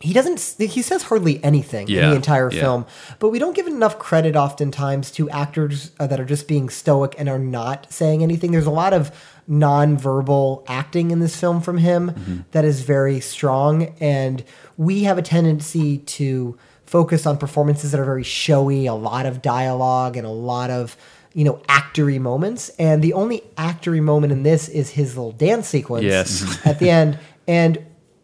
[0.00, 2.60] he doesn't he says hardly anything in the entire yeah.
[2.60, 2.86] film,
[3.18, 7.14] but we don't give enough credit oftentimes to actors uh, that are just being stoic
[7.18, 8.52] and are not saying anything.
[8.52, 9.10] There's a lot of
[9.48, 12.38] non-verbal acting in this film from him Mm-hmm.
[12.52, 14.44] that is very strong and
[14.76, 19.42] we have a tendency to focus on performances that are very showy, a lot of
[19.42, 20.96] dialogue and a lot of
[21.34, 25.68] you know actory moments and the only actory moment in this is his little dance
[25.68, 26.58] sequence Yes.
[26.64, 27.78] at the end and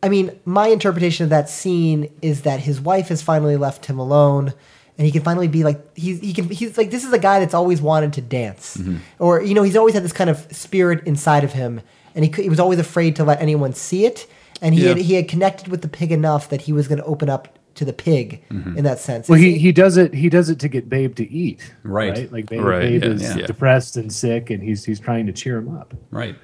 [0.04, 3.98] i mean my interpretation of that scene is that his wife has finally left him
[3.98, 4.52] alone
[4.96, 7.40] and he can finally be like he's he can he's like this is a guy
[7.40, 8.98] that's always wanted to dance mm-hmm.
[9.18, 11.80] or you know he's always had this kind of spirit inside of him
[12.14, 14.26] and he, he was always afraid to let anyone see it
[14.62, 14.88] and he Yeah.
[14.90, 17.58] had he had connected with the pig enough that he was going to open up
[17.74, 18.78] to the pig mm-hmm.
[18.78, 20.14] in that sense Well, he, he does it.
[20.14, 21.74] He does it to get Babe to eat.
[21.82, 22.30] Right.
[22.30, 23.46] Like Babe, Right, Babe yeah, is yeah.
[23.46, 25.92] depressed and sick, and he's he's trying to cheer him up.
[26.12, 26.36] Right.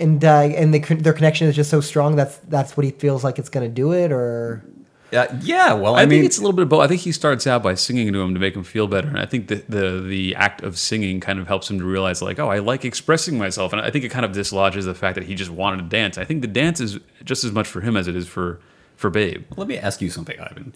[0.00, 3.22] And uh, and the, their connection is just so strong that's that's what he feels
[3.22, 4.64] like it's going to do it or
[5.12, 5.72] Uh, yeah.
[5.72, 6.82] Well, I, I, mean, think it's a little bit of both.
[6.82, 9.18] I think he starts out by singing to him to make him feel better, and
[9.18, 12.38] I think the, the the act of singing kind of helps him to realize, like,
[12.38, 15.24] oh, I like expressing myself, and I think it kind of dislodges the fact that
[15.24, 16.16] he just wanted to dance.
[16.16, 18.60] I think the dance is just as much for him as it is for
[18.96, 19.44] for Babe.
[19.56, 20.74] Let me ask you something, Ivan.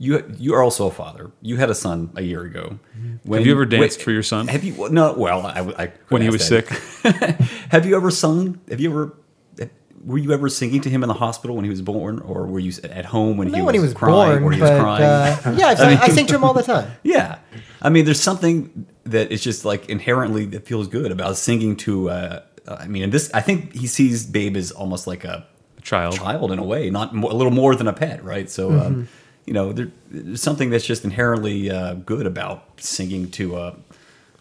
[0.00, 1.30] You you are also a father.
[1.42, 2.78] You had a son a year ago.
[3.24, 4.46] When, Have you ever danced for your son?
[4.48, 4.88] Have you?
[4.90, 5.12] No.
[5.14, 6.68] Well, I, I When he was that.
[6.68, 8.60] sick, have you ever sung?
[8.70, 9.16] Have you ever?
[10.04, 12.60] Were you ever singing to him in the hospital when he was born, or were
[12.60, 14.40] you at home when he was when he was crying?
[14.40, 15.02] born or he but was crying?
[15.02, 17.38] Uh, yeah I've, I, sing to him all the time Yeah,
[17.82, 22.10] I mean, there's something that is just like inherently that feels good about singing to.
[22.10, 25.46] Uh, I mean, and this, I think he sees Babe as almost like a
[25.82, 26.14] child.
[26.14, 28.48] child in a way, not mo- a little more than a pet, right?
[28.48, 28.86] So, Mm-hmm.
[28.86, 29.08] um,
[29.48, 33.74] you know, there's something that's just inherently uh, good about singing to, uh,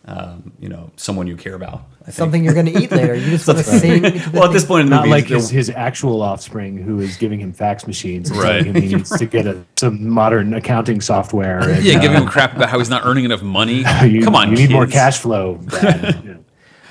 [0.03, 1.81] um, you know, someone you care about.
[2.09, 3.15] Something you're going to eat later.
[3.15, 4.03] You just want to sing.
[4.03, 6.77] to the well, at this point in the Not movie, like his, his actual offspring,
[6.77, 8.65] who is giving him fax machines, and Right.
[8.65, 11.59] he needs to get a, some modern accounting software.
[11.69, 13.83] And, Yeah, uh, giving him crap about how he's not earning enough money.
[14.05, 15.59] you, Come on, you need more cash flow.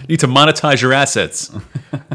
[0.07, 0.13] Dad.
[0.13, 0.13] Yeah.
[0.13, 0.21] You need
[0.55, 1.51] to monetize your assets.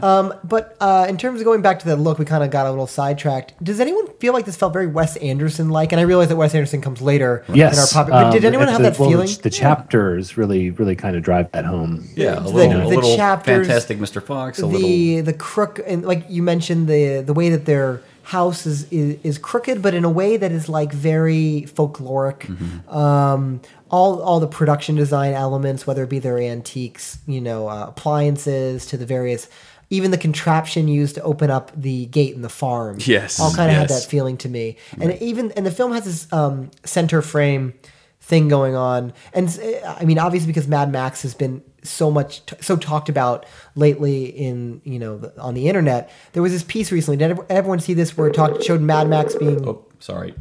[0.02, 2.70] But uh, in terms of going back to the look, we kind of got a
[2.70, 3.54] little sidetracked.
[3.64, 5.92] Does anyone feel like this felt very Wes Anderson like?
[5.92, 7.74] And I realize that Wes Anderson comes later Yes.
[7.94, 8.12] in our pop.
[8.12, 9.30] But did um, anyone at have the- that well, feeling?
[9.42, 12.08] The chapters really, really kind of drive that home.
[12.16, 14.24] yeah, a the- little, the a little chapters, fantastic Mr.
[14.24, 14.82] Fox, a little.
[14.82, 19.18] the the crook and like you mentioned the the way that their house is, is
[19.24, 22.40] is crooked, but in a way that is like very folkloric.
[22.40, 22.90] Mm-hmm.
[22.90, 27.86] Um, all all the production design elements, whether it be their antiques, you know, uh,
[27.90, 29.48] appliances to the various.
[29.90, 33.70] Even the contraption used to open up the gate in the farm, Yes, all kind
[33.70, 34.78] of had that feeling to me.
[35.02, 37.74] And even and the film has this um, center frame
[38.22, 39.50] thing going on, and
[39.86, 44.82] I mean, obviously because Mad Max has been so much so talked about lately in
[44.84, 46.10] you know the, on the internet.
[46.34, 47.18] There was this piece recently.
[47.18, 50.36] Did everyone see this where it talked showed Mad Max being oh, sorry.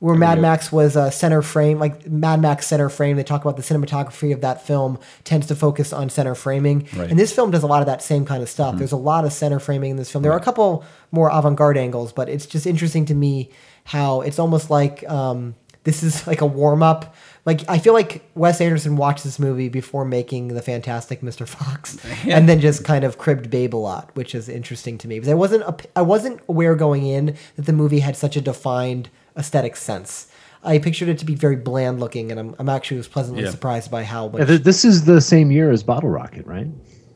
[0.00, 3.16] where Mad Max was a center frame, like Mad Max center frame.
[3.16, 7.10] They talk about the cinematography of that film tends to focus on center framing, Right.
[7.10, 8.76] and this film does a lot of that same kind of stuff.
[8.76, 10.22] There's a lot of center framing in this film.
[10.22, 13.50] There are a couple more avant-garde angles, but it's just interesting to me
[13.84, 17.14] how it's almost like um, this is like a warm-up.
[17.50, 21.48] Like I feel like Wes Anderson watched this movie before making the Fantastic Mr.
[21.48, 25.16] Fox, and then just kind of cribbed Babe a lot, which is interesting to me
[25.16, 28.40] because I wasn't a, I wasn't aware going in that the movie had such a
[28.40, 30.28] defined aesthetic sense.
[30.62, 33.50] I pictured it to be very bland looking, and I'm, I'm actually was pleasantly Yeah.
[33.50, 34.48] surprised by how much.
[34.48, 36.68] Yeah, this is the same year as Bottle Rocket, right?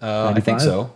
[0.02, 0.92] Uh, I think so.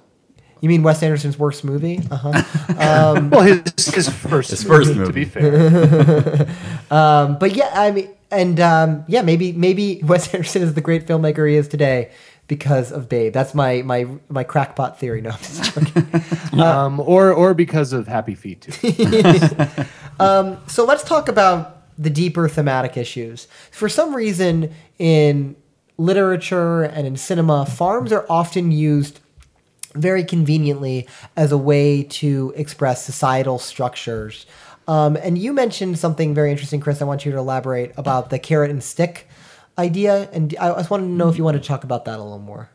[0.61, 2.01] you mean Wes Anderson's worst movie?
[2.11, 3.25] Uh huh.
[3.31, 3.63] Well, his,
[3.95, 5.13] his first His first to movie.
[5.13, 6.47] be fair.
[6.91, 11.49] but yeah, I mean, and um, yeah, maybe maybe Wes Anderson is the great filmmaker
[11.49, 12.11] he is today
[12.47, 13.33] because of Babe.
[13.33, 15.21] That's my my my crackpot theory.
[15.21, 16.61] No, I'm just joking.
[16.61, 18.73] um, or or because of Happy Feet too.
[20.67, 23.49] so let's talk about the deeper thematic issues.
[23.71, 25.57] For some reason, in
[25.97, 29.21] literature and in cinema, farms are often used
[29.95, 34.47] very conveniently as a way to express societal structures.
[34.89, 37.01] Um, and you mentioned something very interesting, Chris.
[37.03, 39.29] I want you to elaborate about the carrot and stick
[39.77, 40.29] idea.
[40.33, 42.39] And I just wanted to know if you wanted to talk about that a little
[42.39, 42.71] more.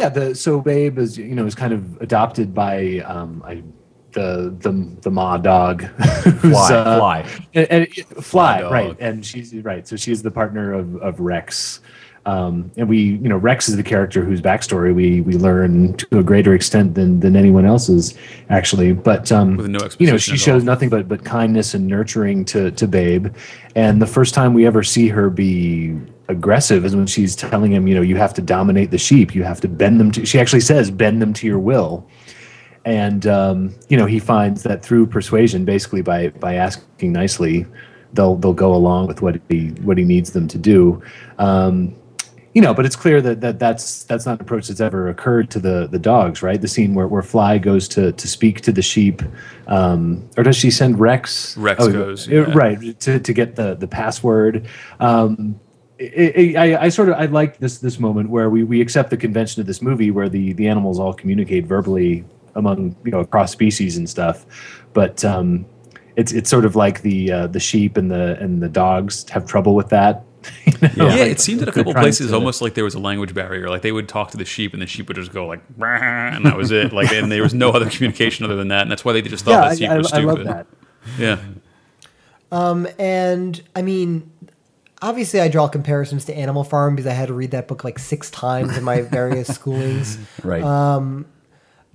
[0.00, 3.62] Yeah, the so Babe is you know is kind of adopted by um, I,
[4.10, 5.82] the the the ma dog,
[6.40, 7.26] who's, Fly, uh, Fly.
[7.54, 8.72] and, and fly, dog.
[8.72, 8.96] right?
[8.98, 9.86] And she's right.
[9.86, 11.80] So she's the partner of of Rex,
[12.28, 16.18] um, and we you know Rex is the character whose backstory we we learn to
[16.18, 18.18] a greater extent than than anyone else's
[18.50, 18.92] actually.
[18.92, 20.66] But um, With no you know she shows all.
[20.66, 23.34] nothing but but kindness and nurturing to to Babe,
[23.74, 27.88] and the first time we ever see her be aggressive is when she's telling him,
[27.88, 30.26] you know, you have to dominate the sheep, you have to bend them to.
[30.26, 32.06] She actually says, bend them to your will.
[32.84, 37.64] And um, you know, he finds that through persuasion, basically by by asking nicely,
[38.12, 41.02] they'll they'll go along with what he what he needs them to do.
[41.38, 41.94] Um,
[42.54, 45.50] you know, but it's clear that, that that's that's not an approach that's ever occurred
[45.50, 46.60] to the the dogs, right?
[46.60, 49.22] The scene where, where Fly goes to to speak to the sheep,
[49.66, 51.56] um, or does she send Rex?
[51.56, 52.54] Rex goes, uh, yeah.
[52.54, 54.66] right to, to get the the password.
[54.98, 55.60] Um,
[56.00, 59.16] I, I, I sort of I like this this moment where we, we accept the
[59.16, 63.52] convention of this movie where the the animals all communicate verbally among you know across
[63.52, 64.46] species and stuff,
[64.94, 65.66] but um,
[66.16, 69.46] it's it's sort of like the uh, the sheep and the and the dogs have
[69.46, 70.24] trouble with that.
[70.66, 71.08] you know?
[71.08, 73.34] Yeah, Like, it seemed at a couple places to- almost like there was a language
[73.34, 73.68] barrier.
[73.68, 76.44] Like they would talk to the sheep, and the sheep would just go like, and
[76.46, 76.92] that was it.
[76.92, 79.44] Like, and there was no other communication other than that, and that's why they just
[79.44, 80.26] thought Yeah, that sheep I, were I stupid.
[80.26, 80.66] love that.
[81.18, 81.38] Yeah,
[82.52, 84.30] um, And I mean,
[85.02, 87.98] obviously, I draw comparisons to Animal Farm because I had to read that book like
[87.98, 90.18] six times in my various schoolings.
[90.44, 90.62] Right.
[90.62, 91.26] Um,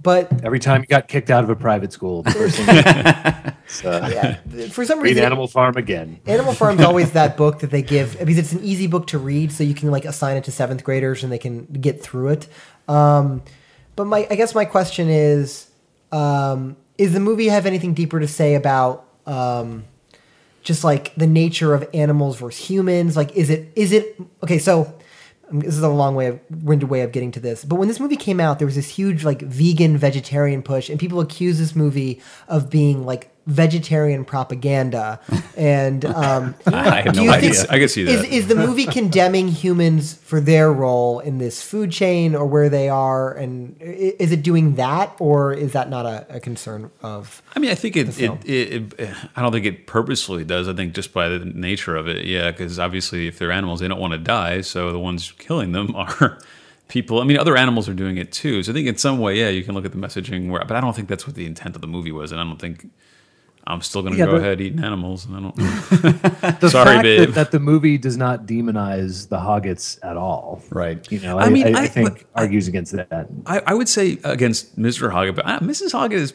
[0.01, 3.86] But Every time you got kicked out of a private school, the first thing it's,
[3.86, 4.10] uh,
[4.53, 6.19] yeah, for some reason, read Animal Farm again.
[6.25, 9.51] Animal Farm's always that book that they give because it's an easy book to read,
[9.51, 12.47] so you can like assign it to seventh graders and they can get through it.
[12.89, 13.43] Um,
[13.95, 15.69] but my, I guess my question is,
[16.12, 19.86] um, is the movie have anything deeper to say about um,
[20.63, 23.15] just like the nature of animals versus humans?
[23.15, 24.60] Like, is it is it okay?
[24.60, 24.93] So
[25.49, 27.65] Um, this is a long way of winded way of getting to this.
[27.65, 30.99] But when this movie came out, there was this huge like vegan vegetarian push, and
[30.99, 35.19] people accused this movie of being like vegetarian propaganda.
[35.58, 37.53] And um, I have no you idea.
[37.53, 38.32] think I could see is, that.
[38.32, 42.89] is the movie condemning humans for their role in this food chain or where they
[42.89, 47.41] are, and is it doing that, or is that not a, a concern of?
[47.56, 49.15] I mean, I think it, it, it, it.
[49.36, 50.67] I don't think it purposefully does.
[50.67, 52.51] I think just by the nature of it, yeah.
[52.51, 54.62] Because obviously, if they're animals, they don't want to die.
[54.62, 56.39] So the ones killing them are
[56.88, 57.19] people.
[57.19, 58.63] I mean, other animals are doing it too.
[58.63, 60.49] So I think in some way, yeah, you can look at the messaging.
[60.49, 62.43] Where, but I don't think that's what the intent of the movie was, and I
[62.43, 62.89] don't think.
[63.65, 65.56] I'm still going to Yeah, go the- ahead eating animals, and I don't.
[66.60, 67.19] The Sorry, fact babe.
[67.30, 70.62] That, that the movie does not demonize the Hoggetts at all.
[70.69, 71.10] Right.
[71.12, 73.28] You know, I I, mean, I, I- I think but- argues against that.
[73.45, 75.12] I, I would say against Mr.
[75.12, 75.91] Hoggett, but uh, Mrs.
[75.93, 76.34] Hoggett is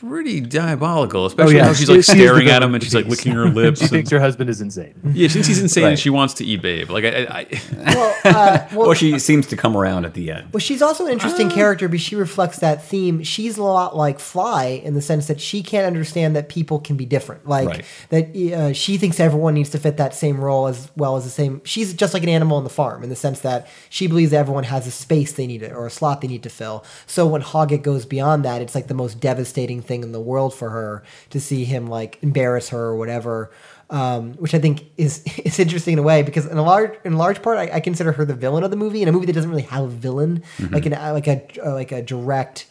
[0.00, 3.32] pretty diabolical, especially yeah, how she's like she staring at him and she's like licking
[3.32, 3.80] her lips.
[3.80, 4.94] she and- thinks her husband is insane.
[5.12, 6.90] yeah, she thinks he's insane and she wants to eat Babe.
[6.90, 7.46] Like, I, I,
[7.94, 10.52] Well, uh, well, Well, she seems to come around at the end.
[10.52, 13.22] Well, she's also an interesting character because she reflects that theme.
[13.22, 16.96] She's a lot like Fly in the sense that she can't understand that people can
[16.96, 17.46] be different.
[17.46, 17.84] Like Right.
[18.08, 21.30] that uh, she thinks everyone needs to fit that same role as well as the
[21.30, 21.60] same.
[21.64, 24.38] She's just like an animal on the farm in the sense that she believes that
[24.38, 26.84] everyone has a space they need to, or a slot they need to fill.
[27.06, 30.54] So when Hoggett goes beyond that, it's like the most devastating thing in the world
[30.54, 33.50] for her to see him like embarrass her or whatever
[33.90, 37.16] um, which I think is is interesting in a way because in a large in
[37.16, 39.32] large part I, I consider her the villain of the movie in a movie that
[39.32, 40.42] doesn't really have a villain.
[40.70, 42.66] Like an like a like a direct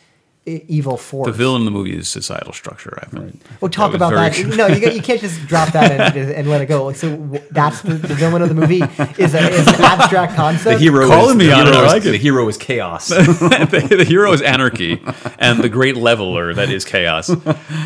[0.45, 1.27] evil force.
[1.27, 3.39] the villain in the movie is societal structure, I think.
[3.61, 4.35] We'll talk was about that.
[4.35, 6.91] very- no, you, you can't just drop that and, and let it go.
[6.93, 7.15] So
[7.51, 8.81] that's the, the villain of the movie
[9.21, 10.79] is, a, is an abstract concept.
[10.79, 12.03] The hero Calling is, me the on it, hero is- like.
[12.03, 13.07] The hero is chaos.
[13.09, 15.01] the, the hero is anarchy,
[15.37, 17.29] and the great leveler that is chaos.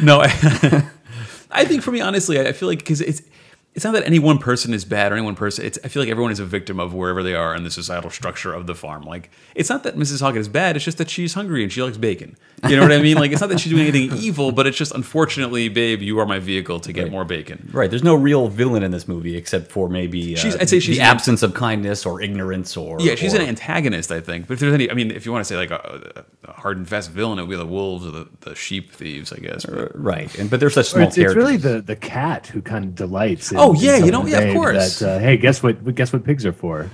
[0.02, 0.28] No, I,
[1.52, 3.22] I think for me, honestly, I feel like because it's
[3.76, 5.66] it's not that any one person is bad or any one person.
[5.66, 8.10] It's I feel like everyone is a victim of wherever they are in the societal
[8.12, 9.02] structure of the farm.
[9.04, 10.22] Like it's not that Mrs.
[10.22, 10.76] Hoggett is bad.
[10.76, 12.36] It's just that she's hungry and she likes bacon.
[12.68, 13.18] You know what I mean?
[13.18, 16.26] Like it's not that she's doing anything evil, but it's just unfortunately, babe, you are
[16.26, 17.70] my vehicle to get more bacon.
[17.74, 17.90] right.
[17.90, 20.98] There's no real villain in this movie except for maybe uh, She's- I'd say she's
[20.98, 24.48] the an- absence of kindness or ignorance or Yeah, she's or, an antagonist, I think.
[24.48, 26.78] But if there's any, I mean, if you want to say like a, a hard
[26.78, 29.66] and fast villain, it would be the wolves or the, the sheep thieves, I guess.
[29.66, 30.34] But, right.
[30.40, 33.52] And but there's such small it's, it's really the, the cat who kind of delights.
[33.52, 35.00] In, Oh, yeah, you know, yeah, of course.
[35.00, 35.96] That, uh, hey, guess what?
[35.96, 36.90] Guess what pigs are for?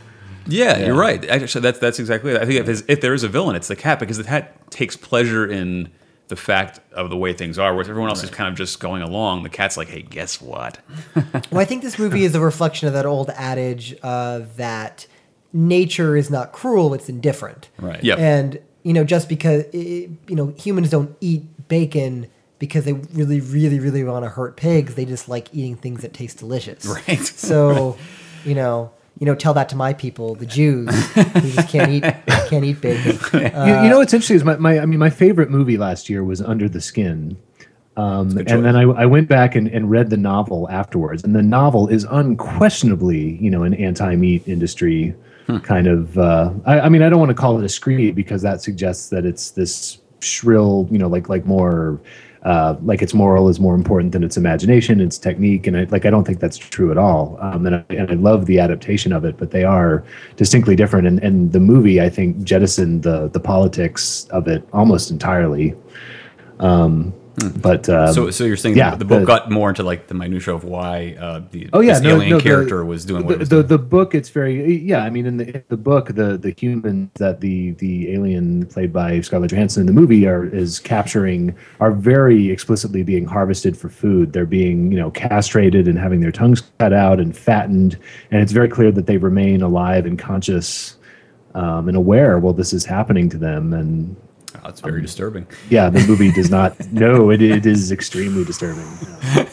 [0.48, 0.86] Yeah, Yeah.
[0.88, 1.24] you're right.
[1.30, 2.42] Actually, that's that's exactly it.
[2.42, 4.72] I think if, there's- if there is a villain, it's the cat because the cat
[4.72, 5.90] takes pleasure in
[6.30, 9.02] the fact of the way things are, whereas everyone else is kind of just going
[9.02, 9.44] along.
[9.44, 10.80] The cat's like, "Hey, guess what?"
[11.52, 15.08] Well, I think this movie is a reflection of that old adage uh, that
[15.54, 17.70] nature is not cruel; it's indifferent.
[17.80, 18.04] Right.
[18.04, 18.16] Yeah.
[18.16, 22.28] And you know, just because i you know humans don't eat bacon
[22.60, 26.13] because they really, really, really want to hurt pigs, they just like eating things that
[26.13, 26.86] taste delicious.
[26.86, 27.19] Right.
[27.39, 27.98] So,
[28.45, 32.04] you know, you know, tell that to my people, the Jews, who just can't eat
[32.50, 33.17] can't eat bacon.
[33.34, 36.24] you, you know what's interesting is my, my I mean my favorite movie last year
[36.24, 37.38] was Under the Skin.
[37.98, 41.43] Um, and then I, I went back and, and read the novel afterwards, and the
[41.43, 45.13] novel is unquestionably, you know, an anti-meat industry
[45.63, 46.17] kind of.
[46.17, 49.10] Uh, I, I mean, I don't want to call it a screed because that suggests
[49.10, 52.00] that it's this shrill, you know, like like more,
[52.43, 56.06] uh, like its moral is more important than its imagination, its technique, and I, like
[56.06, 57.38] I don't think that's true at all.
[57.41, 60.04] Um, and I, and I love the adaptation of it, but they are
[60.38, 61.08] distinctly different.
[61.08, 65.75] And and the movie, I think, jettisoned the the politics of it almost entirely.
[66.60, 67.13] Um,
[67.62, 70.08] but um, So, so you're saying yeah, the, the book the- got more into like
[70.08, 73.06] the minutia of why uh, the Oh yeah, this no, alien no, the- character was
[73.06, 73.67] doing what the, it was the, doing.
[73.67, 74.15] the book.
[74.15, 75.04] It's very yeah.
[75.04, 78.91] I mean, in the in the book, the the humans that the the alien played
[78.93, 83.89] by Scarlett Johansson in the movie are is capturing are very explicitly being harvested for
[83.89, 84.34] food.
[84.34, 87.97] They're being you know castrated and having their tongues cut out and fattened,
[88.32, 90.95] and it's very clear that they remain alive and conscious
[91.56, 93.73] um, and aware while this is happening to them.
[93.73, 94.15] And
[94.64, 95.46] Oh, it's very disturbing.
[95.70, 96.74] yeah, the movie does not.
[96.92, 98.86] no, it, it is extremely disturbing.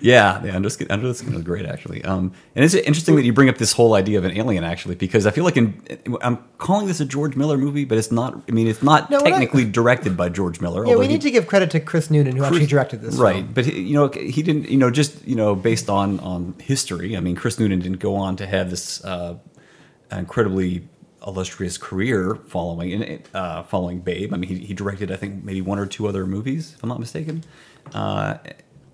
[0.00, 2.04] Yeah, the under skin, under the skin was great actually.
[2.04, 4.94] Um, and it's interesting that you bring up this whole idea of an alien actually,
[4.94, 5.82] because I feel like in
[6.22, 8.40] I'm calling this a George Miller movie, but it's not.
[8.48, 10.82] I mean, it's not No, we're not- technically directed by George Miller.
[10.84, 13.16] Yeah, although we he- need to give credit to Chris Noonan, who actually directed this.
[13.16, 13.52] right film.
[13.54, 17.16] but he, you know he didn't you know just you know based on on history
[17.16, 19.36] i mean chris noonan didn't go on to have this uh
[20.12, 20.88] incredibly
[21.26, 25.60] illustrious career following and uh following babe i mean he, he directed i think maybe
[25.60, 27.42] one or two other movies if i'm not mistaken
[27.94, 28.36] uh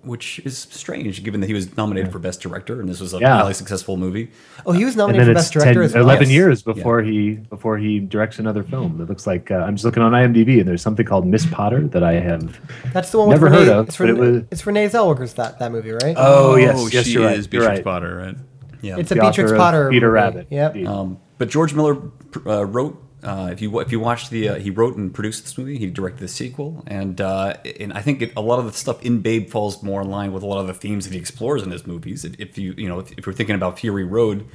[0.03, 3.19] which is strange given that he was nominated for best director and this was a
[3.19, 3.37] Yeah.
[3.37, 4.29] highly successful movie
[4.65, 6.03] Oh, he was and nominated then for it's best director 10, as well.
[6.03, 6.31] 11 Yes.
[6.31, 10.03] years before he before he directs another film it looks like uh, i'm just looking
[10.03, 12.59] on imdb and there's something called miss potter that i have
[12.93, 14.89] That's the one with Never Renee, heard of, It's, but it Renee, was- it's Renee
[14.89, 16.15] Zellweger's that that movie, right?
[16.17, 17.83] oh yes yes she you're right is you're Beatrix right.
[17.83, 18.35] Potter, right?
[18.81, 19.89] yeah it's a Beatrix Potter.
[19.89, 20.13] Peter movie.
[20.13, 20.47] Rabbit.
[20.51, 20.75] Yep.
[20.85, 22.11] Um, but George Miller
[22.45, 23.01] uh, wrote.
[23.23, 25.87] Uh, if you if you watch the uh, he wrote and produced this movie, he
[25.87, 29.21] directed the sequel, and uh, and I think it, a lot of the stuff in
[29.21, 31.71] Babe falls more in line with a lot of the themes that he explores in
[31.71, 32.23] his movies.
[32.23, 34.47] If, if you you know if, if you're thinking about Fury Road,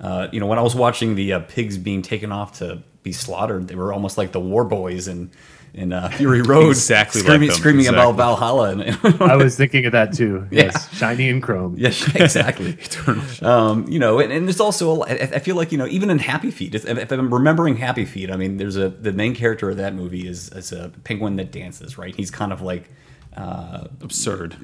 [0.00, 3.68] uh, you know when I was watching the pigs being taken off to be slaughtered,
[3.68, 5.30] they were almost like the war boys in
[5.78, 8.16] in uh, Fury Road, Exactly like screaming, them, screaming about.
[8.16, 8.70] Valhalla.
[8.70, 8.82] And,
[9.22, 10.64] i was thinking of that too Yeah.
[10.64, 12.76] yes shiny and chrome Yes, exactly.
[13.42, 16.10] um, you know, and, and there's also a I, I feel like you know even
[16.10, 19.34] in Happy Feet, if, if I'm remembering Happy Feet, I mean, there's a the main
[19.34, 22.14] character of that movie is is a penguin that dances, right?
[22.14, 22.90] He's kind of like.
[23.36, 24.56] Uh, Absurd,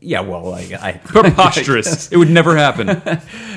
[0.00, 2.10] yeah, well, I, I preposterous.
[2.10, 2.86] it would never happen.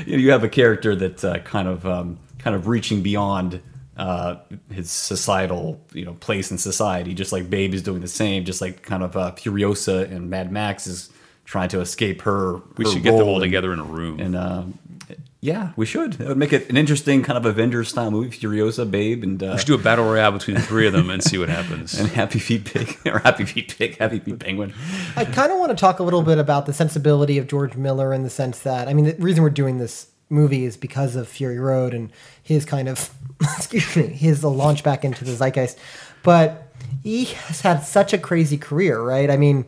[0.06, 3.62] you, know, you have a character that uh, kind of um, kind of reaching beyond
[4.02, 4.40] uh,
[4.72, 8.60] his societal you know place in society, just like Babe is doing the same, just
[8.60, 11.12] like kind of uh, Furiosa and Mad Max is
[11.46, 12.62] trying to escape her.
[12.78, 14.20] We her should get them role all and- together in a room.
[14.20, 14.80] and um,
[15.40, 16.20] yeah, we should.
[16.20, 18.36] it would make it an interesting kind of Avengers style movie.
[18.36, 21.10] Furiosa, Babe, and uh, we should do a battle royale between the three of them
[21.12, 21.94] and see what happens.
[22.00, 24.74] and Happy Feet Pig or Happy Feet Pig, Happy Feet Penguin.
[25.16, 28.14] I kind of want to talk a little bit about the sensibility of George Miller
[28.14, 31.28] in the sense that I mean the reason we're doing this movie is because of
[31.28, 33.10] Fury Road and his kind of
[33.41, 35.78] excuse me his launch back into the zeitgeist,
[36.24, 36.67] but
[37.04, 39.30] he has had such a crazy career, right?
[39.30, 39.65] I mean,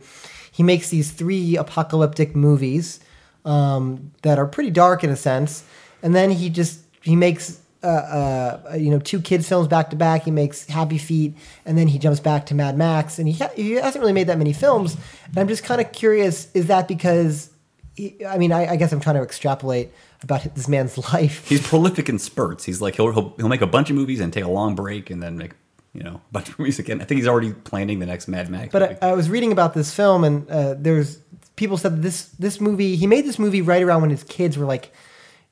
[0.50, 3.00] he makes these three apocalyptic movies
[3.44, 5.64] um, that are pretty dark in a sense,
[6.02, 9.96] and then he just he makes uh, uh, you know two kids films back to
[9.96, 10.24] back.
[10.24, 13.50] He makes Happy Feet, and then he jumps back to Mad Max, and he ha-
[13.54, 14.96] he hasn't really made that many films.
[15.26, 17.50] And I'm just kind of curious: is that because?
[17.96, 19.92] He, I mean, I, I guess I'm trying to extrapolate
[20.24, 21.46] about this man's life.
[21.48, 22.64] He's prolific in spurts.
[22.64, 25.10] He's like he'll, he'll he'll make a bunch of movies and take a long break
[25.10, 25.52] and then make
[25.92, 27.00] you know a bunch of movies again.
[27.00, 28.72] I think he's already planning the next Mad Max.
[28.72, 29.02] But.
[29.02, 31.18] I, I was reading about this film, and uh, there's
[31.56, 34.58] people said that this this movie he made this movie right around when his kids
[34.58, 34.92] were like,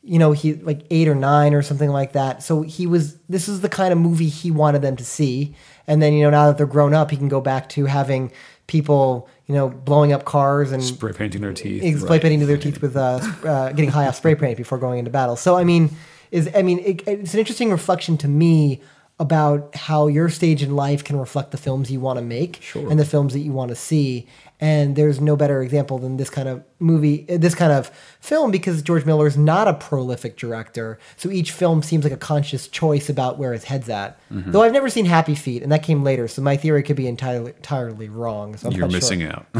[0.03, 2.43] you know, he like eight or nine or something like that.
[2.43, 5.55] So he was this is the kind of movie he wanted them to see.
[5.87, 8.33] And then you know now that they're grown up, he can go back to having
[8.73, 12.01] people you know blowing up cars and Spray painting their teeth.
[12.01, 15.11] spray painting their teeth with uh, uh, getting high off spray paint before going into
[15.11, 15.37] battle.
[15.37, 15.91] So I mean,
[16.31, 18.81] is I mean, it, it's an interesting reflection to me
[19.23, 22.91] about how your stage in life can reflect the films you want to make Sure.
[22.91, 24.27] and the films that you want to see.
[24.61, 28.51] And there's no better example than this kind of movie, uh, this kind of film,
[28.51, 30.99] because George Miller is not a prolific director.
[31.17, 34.19] So each film seems like a conscious choice about where his head's at.
[34.31, 34.51] Mm-hmm.
[34.53, 37.07] Though I've never seen Happy Feet, and that came later, so my theory could be
[37.09, 38.57] entirely entirely wrong.
[38.57, 38.97] So I'm You're not sure.
[38.99, 39.47] missing out.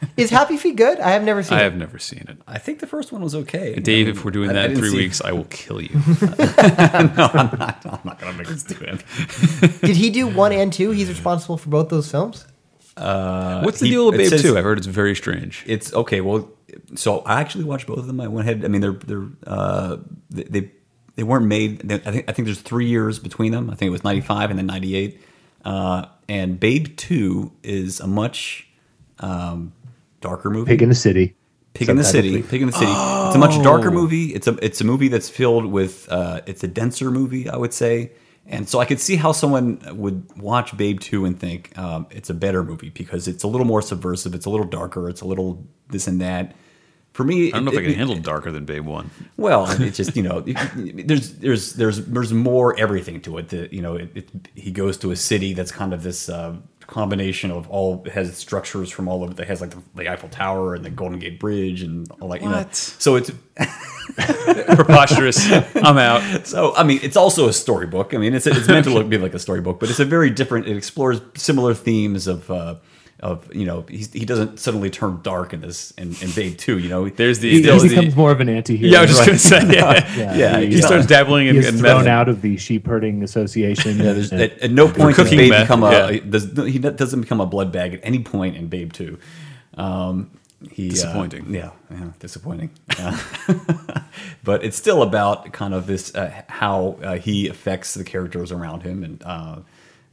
[0.16, 1.00] Is Happy Feet good?
[1.00, 1.64] I have never seen I it.
[1.64, 2.38] have never seen it.
[2.46, 3.74] I think the first one was okay.
[3.76, 5.80] Dave, if we're doing I- I that in didn't three see- weeks, I will kill
[5.80, 5.90] you.
[6.20, 9.80] No, I'm not gonna make us do it.
[9.80, 10.90] Did he do one and two?
[10.90, 12.46] He's responsible for both those films.
[12.96, 14.56] What's the he- deal with it Babe says- 2?
[14.58, 15.62] I've heard it's very strange.
[15.66, 16.20] It's okay.
[16.20, 16.50] Well,
[16.94, 18.20] so I actually watched both of them.
[18.20, 18.64] I went ahead.
[18.64, 19.96] I mean, they're they're uh,
[20.30, 20.70] they, they
[21.16, 21.80] they weren't made.
[21.80, 23.70] they- I think I think there's three years between them.
[23.70, 25.20] I think it was '95 and then '98.
[25.64, 28.66] Uh, and Babe Two is a much
[29.20, 29.72] um,
[30.28, 30.70] darker movie.
[30.72, 31.34] Pig in the City.
[31.74, 32.28] Pig in the City.
[32.32, 32.50] Subtitle.
[32.50, 32.92] Pig in the City.
[33.26, 34.26] It's a much darker movie.
[34.36, 37.74] It's a it's a movie that's filled with uh, it's a denser movie, I would
[37.74, 38.12] say.
[38.48, 42.30] And so I could see how someone would watch Babe 2 and think um, it's
[42.30, 45.24] a better movie because it's a little more subversive, it's a little darker, it's a
[45.26, 46.54] little this and that.
[47.12, 49.10] For me, I don't know it- if I can it- handle darker than Babe 1.
[49.36, 53.48] well, it's just you know, there's there's there's there's more everything to it.
[53.48, 56.54] That you know, it, it, he goes to a city that's kind of this uh,
[56.86, 59.34] combination of all has structures from all over.
[59.34, 62.42] That has like the, the Eiffel Tower and the Golden Gate Bridge and all that.
[62.42, 63.30] You know, so it's
[64.16, 65.50] Preposterous.
[65.76, 66.46] I'm out.
[66.46, 68.14] so I mean, it's also a storybook.
[68.14, 70.30] I mean, it's it's meant to look be like a storybook, but it's a very
[70.30, 70.68] different.
[70.68, 72.50] It explores similar themes of.
[72.50, 72.76] Uh,
[73.20, 76.78] of you know he's, he doesn't suddenly turn dark in this in, in Babe Two
[76.78, 78.92] you know There's the- He, Still he the- becomes more of an anti-hero.
[78.92, 79.26] Yeah, I was just Right.
[79.26, 79.76] going to say.
[79.78, 80.16] Yeah.
[80.16, 82.06] Yeah, Yeah, he, He starts dabbling in, he in thrown meth.
[82.08, 83.96] out of the sheep herding association.
[83.96, 86.20] Yeah, there's, and- at, at no point does Babe meth, become a yeah.
[86.28, 89.18] does, he doesn't become a blood bag at any point in Babe Two.
[89.78, 90.30] Um,
[90.70, 91.54] he, uh, Disappointing.
[91.54, 92.70] yeah, yeah, disappointing.
[92.98, 93.16] Uh,
[94.44, 98.82] but it's still about kind of this uh, how uh, he affects the characters around
[98.82, 99.56] him, and uh,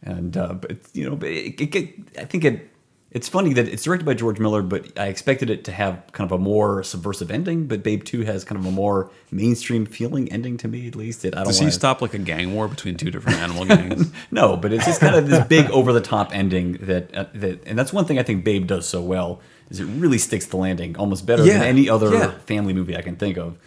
[0.04, 2.70] and uh, but you know, but it, it, I think it.
[3.14, 6.28] It's funny that it's directed by George Miller, but I expected it to have kind
[6.28, 7.68] of a more subversive ending.
[7.68, 11.24] But Babe Two has kind of a more mainstream feeling ending to me, at least.
[11.24, 13.66] It, I don't Does he wanna- stop like a gang war between two different animal
[13.66, 14.12] gangs?
[14.32, 17.64] no, but it's just kind of this big over the top ending that uh, that,
[17.68, 19.40] and that's one thing I think Babe does so well
[19.70, 22.32] is it really sticks the landing almost better Yeah, than any other yeah.
[22.46, 23.58] family movie I can think of.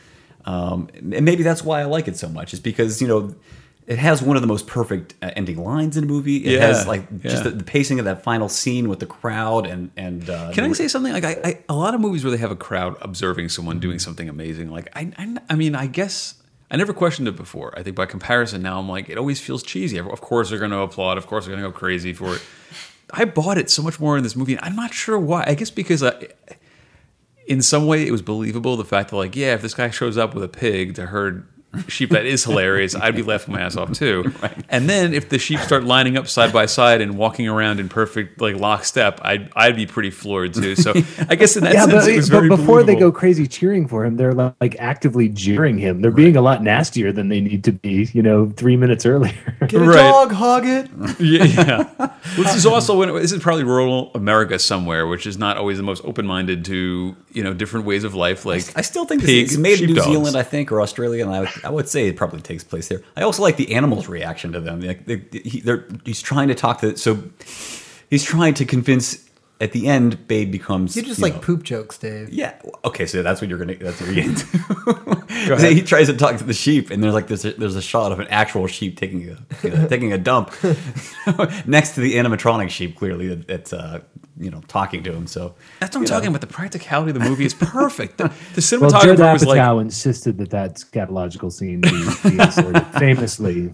[0.45, 3.35] Um, and maybe that's why I like it so much is because you know
[3.87, 6.39] it has one of the most perfect uh, ending lines in a movie.
[6.39, 9.67] It Yeah, has like just the, the pacing of that final scene with the crowd
[9.67, 11.13] and and uh, Can I say something?
[11.13, 13.99] Like, I, I, a lot of movies where they have a crowd observing someone doing
[13.99, 14.71] something amazing.
[14.71, 16.35] Like, I, I, I mean, I guess
[16.69, 17.73] I never questioned it before.
[17.79, 20.01] I think by comparison, now I'm like, it always feels cheesy.
[20.01, 21.17] Of course, they're going to applaud.
[21.17, 22.43] Of course, they're going to go crazy for it.
[23.13, 24.59] I bought it so much more in this movie.
[24.59, 25.45] I'm not sure why.
[25.47, 26.27] I guess because I,
[27.47, 28.77] in some way, it was believable.
[28.77, 31.47] The fact that, like, yeah, if this guy shows up with a pig to herd
[31.89, 32.95] sheep, that is hilarious.
[32.95, 34.33] I'd be laughing my ass off too.
[34.69, 37.89] And then if the sheep start lining up side by side and walking around in
[37.89, 40.75] perfect like lockstep, I'd I'd be pretty floored too.
[40.75, 40.93] So
[41.29, 43.47] I guess in that yeah, sense, but, it was but very before they go crazy
[43.47, 46.01] cheering for him, they're like actively jeering him.
[46.03, 48.09] They're being a lot nastier than they need to be.
[48.13, 49.33] You know, three minutes earlier.
[49.69, 49.97] Get a Right.
[49.97, 50.91] dog, hog it.
[51.21, 52.15] yeah, yeah.
[52.37, 55.85] This is also when this is probably rural America somewhere, which is not always the
[55.85, 58.47] most open minded to you know different ways of life.
[58.47, 60.07] Like I still think pig, this it's made in New sheepdogs.
[60.07, 62.89] Zealand, I think, or Australia, and I would, I would say it probably takes place
[62.89, 63.03] there.
[63.17, 64.81] I also like the animals' reaction to them.
[64.81, 67.23] Like they, he, they're, he's trying to talk to, so
[68.11, 69.25] he's trying to convince.
[69.59, 70.95] At the end, Babe becomes.
[70.95, 72.29] You're just you like know- poop jokes, Dave.
[72.29, 72.61] Yeah.
[72.85, 73.77] Okay, so that's what you're gonna.
[73.77, 75.57] That's what you're getting to.
[75.57, 77.81] So he tries to talk to the sheep, and there's like there's a, there's a
[77.81, 80.53] shot of an actual sheep taking a you know, taking a dump
[81.67, 82.99] next to the animatronic sheep.
[82.99, 84.01] Clearly, that, that's uh,
[84.39, 85.27] you know talking to him.
[85.27, 86.15] So That's what I'm you know.
[86.15, 86.41] talking about.
[86.43, 88.19] The practicality of the movie is perfect.
[88.19, 88.25] The,
[88.55, 91.91] the Well, cinematographer was like, insisted that that scatological scene be,
[92.31, 92.87] be inserted.
[92.99, 93.73] Famously,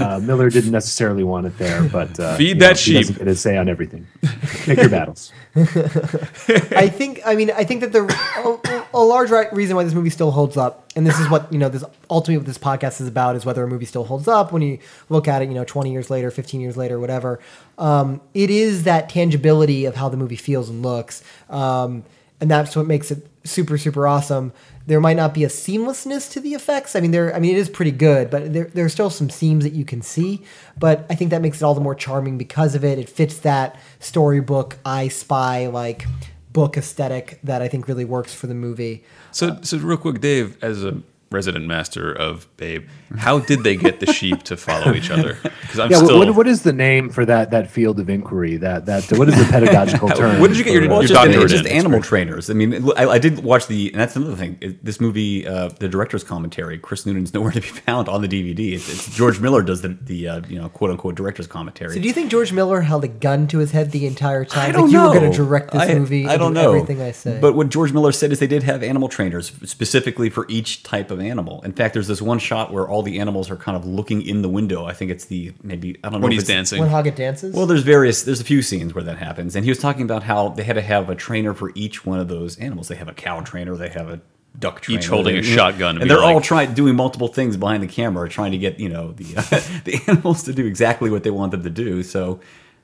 [0.00, 3.18] uh, Miller didn't necessarily want it there, but uh, Feed that he doesn't sheep.
[3.18, 4.06] get a say on everything.
[4.64, 5.32] Pick your battles.
[5.56, 7.20] I think.
[7.26, 10.56] I mean, I think that the a, a large reason why this movie still holds
[10.56, 13.44] up, and this is what you know, this ultimately what this podcast is about is
[13.44, 14.78] whether a movie still holds up when you
[15.08, 15.48] look at it.
[15.48, 17.40] You know, twenty years later, fifteen years later, whatever.
[17.78, 22.04] Um, it is that tangibility of how the movie feels and looks, um,
[22.40, 24.52] and that's what makes it super super awesome.
[24.86, 26.96] There might not be a seamlessness to the effects.
[26.96, 27.34] I mean, there.
[27.34, 30.02] I mean, it is pretty good, but there there's still some seams that you can
[30.02, 30.42] see.
[30.78, 32.98] But I think that makes it all the more charming because of it.
[32.98, 36.06] It fits that storybook, I Spy like
[36.52, 39.04] book aesthetic that I think really works for the movie.
[39.32, 41.00] So, so real quick, Dave, as a
[41.32, 42.88] resident master of Babe.
[43.16, 45.38] How did they get the sheep to follow each other?
[45.62, 46.18] Because I'm Yeah, still.
[46.18, 48.56] what, what is the name for that that field of inquiry?
[48.56, 50.40] That that what is the pedagogical term?
[50.40, 51.72] what did you get your- for, Well, your just, doctorate it's just in?
[51.72, 52.50] animal trainers.
[52.50, 54.58] I mean, I, I did watch the, and that's another thing.
[54.60, 58.28] It- This movie, uh, the director's commentary, Chris Noonan's nowhere to be found on the
[58.28, 58.72] DVD.
[58.72, 61.94] It's, it's George Miller does the, the uh, you know, quote unquote director's commentary.
[61.94, 64.68] So do you think George Miller held a gun to his head the entire time?
[64.68, 65.08] I don't you know.
[65.10, 66.26] were going to direct this I, movie.
[66.26, 67.38] I don't do know everything I say.
[67.40, 71.12] But what George Miller said is they did have animal trainers specifically for each type
[71.12, 71.62] of animal.
[71.62, 74.42] In fact, there's this one shot where all the animals are kind of looking in
[74.42, 74.84] the window.
[74.86, 76.80] I think it's the maybe I don't know when he's dancing?
[76.80, 78.22] when Hoggett dances, Well, there's various.
[78.22, 80.74] There's a few scenes where that happens, and he was talking about how they had
[80.74, 82.88] to have a trainer for each one of those animals.
[82.88, 84.20] They have a cow trainer, they have a
[84.58, 87.82] duck trainer, Each holding they- a shotgun and they're all trying doing multiple things behind
[87.82, 89.24] the camera, trying to get you know the
[89.84, 92.02] the animals to do exactly what they want them to do.
[92.02, 92.40] So,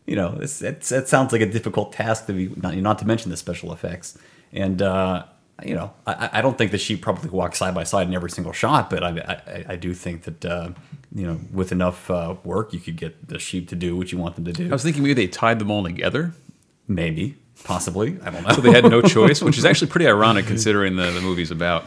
[0.07, 3.07] you know, it's, it's, it sounds like a difficult task to be not, not to
[3.07, 4.16] mention the special effects
[4.53, 4.80] and.
[4.82, 5.24] uh
[5.65, 8.31] you know, I, I don't think the sheep probably walk side by side in every
[8.31, 10.71] single shot, but I, I, I do think that uh,
[11.15, 14.19] you know, with enough uh, work, you could get the sheep to do what you
[14.19, 14.69] want them to do.
[14.69, 16.33] I was thinking maybe they tied them all together.
[16.89, 18.19] Maybe, possibly.
[18.23, 18.55] I don't know.
[18.55, 21.85] So they had no choice, which is actually pretty ironic considering the, the movie's about.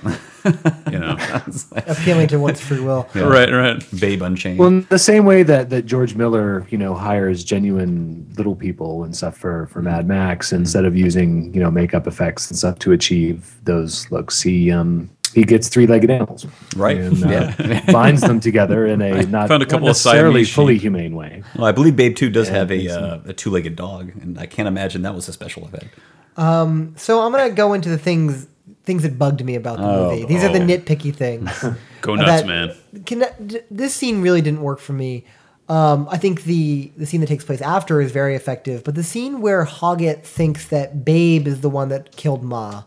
[0.92, 1.18] You know.
[1.88, 3.08] appealing to one's free will.
[3.16, 3.84] Right, right.
[4.00, 4.60] Babe Unchained.
[4.60, 9.04] Well, in the same way that, that George Miller, you know, hires genuine little people
[9.04, 12.80] and stuff for, for Mad Max instead of using, you know, makeup effects and stuff
[12.80, 16.98] to achieve those looks, he um he gets three-legged animals, Right.
[16.98, 17.86] And uh, Yeah.
[17.92, 20.82] binds them together in a not, found a couple not necessarily Siamese fully sheep.
[20.84, 21.44] Humane way.
[21.56, 23.00] well, I believe Babe Two does Yeah, have I a think so.
[23.00, 25.94] uh, a two legged dog, and I can't imagine that was a special effect.
[26.38, 28.48] So I'm gonna go into the things
[28.84, 30.26] things that bugged me about the movie.
[30.26, 30.66] These are the oh.
[30.68, 31.64] nitpicky things.
[32.02, 32.76] Go nuts, that- man.
[33.06, 35.26] Can, d- this scene really didn't work for me.
[35.70, 39.04] Um, I think the the scene that takes place after is very effective, but the
[39.04, 42.84] scene where Hoggett thinks that Babe is the one that killed Ma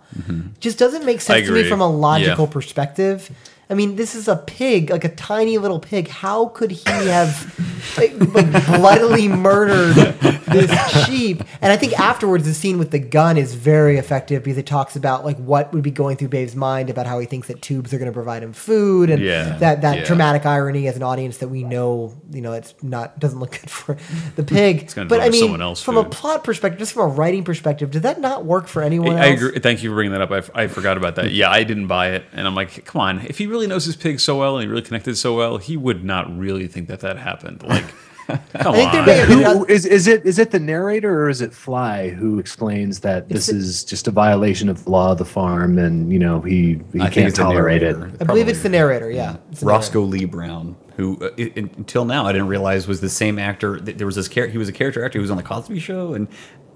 [0.59, 2.53] just doesn't make sense to me from a logical Yeah.
[2.53, 3.31] perspective.
[3.73, 6.07] I mean, this is a pig, like a tiny little pig.
[6.07, 7.59] How could he have
[7.97, 11.43] like, bloodily murdered this sheep?
[11.63, 14.95] And I think afterwards, the scene with the gun is very effective because it talks
[14.95, 17.95] about like what would be going through Babe's mind about how he thinks that tubes
[17.95, 19.57] are going to provide him food, and Yeah.
[19.59, 20.05] that that Yeah.
[20.05, 23.71] dramatic irony as an audience that we know, you know, it's not doesn't look good
[23.71, 23.97] for
[24.37, 24.93] the pig.
[24.95, 27.91] gonna but I mean, someone else from a plot perspective, just from a writing perspective,
[27.91, 29.41] did that not work for anyone I else?
[29.43, 29.59] agree.
[29.61, 30.31] Thank you for bringing that up.
[30.31, 31.33] I, f- I forgot about that.
[31.33, 33.23] Yeah, I didn't buy it, and I'm like, come on.
[33.27, 35.77] If he really knows his pig so well and he really connected so well, he
[35.77, 37.63] would not really think that that happened.
[37.63, 37.85] Like,
[38.29, 39.57] come I think on.
[39.57, 40.25] Who is is it?
[40.25, 44.07] Is it the narrator or is it Fly who explains that this the- is just
[44.07, 47.35] a violation of the law of the farm and you know he he I can't
[47.35, 47.97] tolerate it?
[48.21, 49.11] I believe it's the narrator.
[49.11, 53.01] Yeah, the Roscoe Lee Browne, who uh, i- i- until now I didn't realize was
[53.01, 53.79] the same actor.
[53.79, 54.53] th- There was this character.
[54.53, 56.29] He was a character actor who was on the Cosby Show, and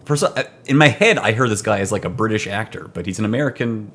[0.05, 2.91] for some, uh, in my head I heard this guy as like a British actor,
[2.93, 3.93] but he's an American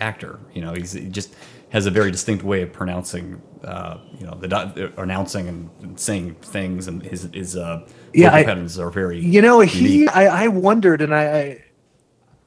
[0.00, 0.38] actor.
[0.54, 1.34] You know, he's he just
[1.70, 5.98] has a very distinct way of pronouncing, uh, you know, the uh, announcing and, and
[6.00, 9.18] saying things, and his his uh, Yeah, vocal I- patterns are very.
[9.20, 10.16] You know, he unique.
[10.16, 11.64] I, I wondered, and I, I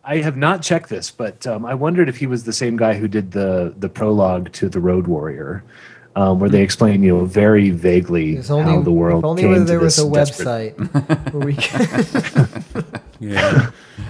[0.03, 2.93] I have not checked this, but um, I wondered if he was the same guy
[2.93, 5.63] who did the the prologue to the Road Warrior.
[6.15, 9.51] Um, where they explain, you know, very vaguely only, how the world if only came
[9.51, 13.69] where to there was this a desperate- website where we can, Yeah.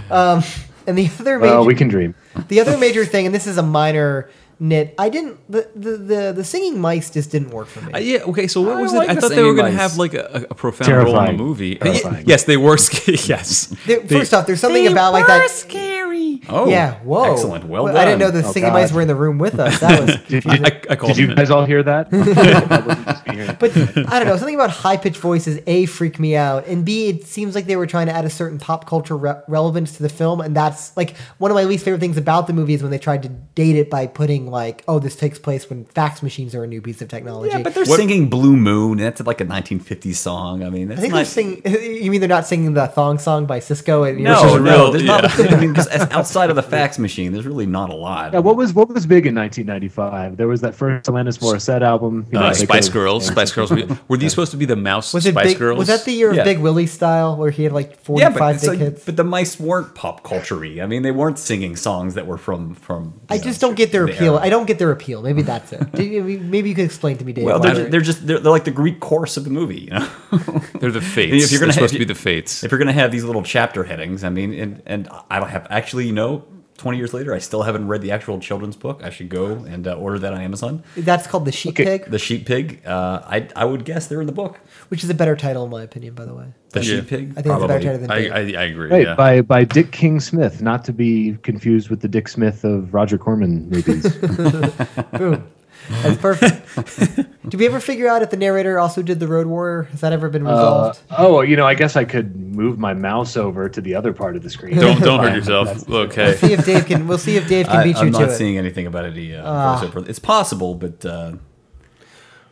[0.88, 2.16] and the other major, Well, we can dream.
[2.48, 4.30] the other major thing, and this is a minor
[4.60, 4.94] nit.
[4.98, 7.94] I didn't the the the, the singing mice just didn't work for me.
[7.94, 8.20] Uh, yeah.
[8.24, 8.48] Okay.
[8.48, 9.12] So what I was like it?
[9.12, 11.44] I the thought they were going to have like a, a profound role in the
[11.44, 11.80] movie.
[11.82, 12.26] Uh, Terrifying.
[12.28, 12.78] yes, they were.
[12.78, 13.18] scary.
[13.26, 13.68] yes.
[13.86, 15.50] There- first off, there's something about like that.
[15.50, 16.42] Scary.
[16.48, 17.66] Oh, yeah, whoa, excellent.
[17.66, 17.98] Well done.
[17.98, 19.80] I didn't know the Oh, singing mice were in the room with us.
[19.82, 20.16] That was.
[20.28, 21.38] Did, I, you- I, I called did you him in.
[21.38, 22.10] guys all hear that?
[22.12, 23.60] That wasn't just me hearing it.
[23.60, 24.38] But I don't know.
[24.38, 27.76] Something about high pitched voices a freak me out, and b it seems like they
[27.76, 30.96] were trying to add a certain pop culture re- relevance to the film, and that's
[30.98, 33.30] like one of my least favorite things about the movie is when they tried to
[33.30, 36.82] date it by putting like, oh, this takes place when fax machines are a new
[36.82, 37.50] piece of technology.
[37.52, 40.64] Yeah, but they're What- singing "Blue Moon." And that's like a 1950s song.
[40.64, 41.62] I mean, that's I think not, they're singing.
[42.04, 44.10] You mean they're not singing the thong song by Sisqó?
[44.10, 45.18] And No, Which is no, real, there's yeah.
[45.22, 45.54] not.
[45.54, 48.34] I mean, 'cause as- outside of the fax machine, there's really not a lot.
[48.34, 50.38] Yeah, what was what was big in 1995?
[50.38, 52.26] There was that first Alanis Morissette album.
[52.32, 53.26] you know, Uh, Spice could've- Girls.
[53.28, 53.72] Spice Girls.
[53.72, 55.60] Were, were these supposed to be the mouse Was it Spice big?
[55.60, 55.78] Girls?
[55.78, 56.42] Was that the year Yeah.
[56.42, 59.06] of Big Willie style where he had like forty yeah, five but, big like- hits?
[59.06, 60.80] but the mice weren't pop culture-y.
[60.82, 63.14] I mean, they weren't singing songs that were from from.
[63.30, 64.39] I know, just don't get their the appeal.
[64.40, 64.48] Era.
[64.48, 65.22] I don't get their appeal.
[65.22, 65.94] Maybe that's it.
[65.94, 67.46] Maybe you could explain to me, Dave.
[67.46, 69.82] Well, they're, they're just they're, they're like the Greek chorus of the movie.
[69.82, 70.10] You know,
[70.80, 71.46] They're the fates.
[71.46, 72.64] If you're gonna They're supposed to be the fates.
[72.64, 75.68] if you're gonna have these little chapter headings, I mean, and and I don't have
[75.70, 76.46] actually, you know.
[76.80, 79.02] 20 years later, I still haven't read the actual children's book.
[79.04, 80.82] I should go and uh, order that on Amazon.
[80.98, 82.00] that's called the sheep Okay.
[82.00, 84.60] pig, The Sheep Pig, uh, I, I would guess they're in the book.
[84.88, 86.46] which is a better title in my opinion, by the way.
[86.72, 86.96] The Yeah.
[86.96, 87.32] Sheep Pig?
[87.38, 88.90] I think it's a better title than I, I, I agree.
[88.90, 89.16] Right, yeah.
[89.16, 93.18] by by Dick King Smith, not to be confused with the Dick Smith of Roger
[93.18, 94.08] Corman movies.
[95.14, 95.48] Boom.
[95.90, 97.50] That's perfect.
[97.50, 99.84] did we ever figure out if the narrator also did the Road Warrior?
[99.84, 101.00] Has that ever been Uh, resolved?
[101.18, 104.36] oh, you know, I guess I could move my mouse over to the other part
[104.36, 104.76] of the screen.
[104.78, 105.36] Don't don't hurt Fine.
[105.36, 105.68] yourself.
[105.68, 106.36] That's- Okay.
[106.36, 107.08] see if Dave can.
[107.08, 108.36] We'll see if Dave can I, beat you I'm to not it.
[108.36, 109.14] seeing anything about it.
[109.36, 110.08] uh, voiceover.
[110.08, 111.34] It's possible, but uh,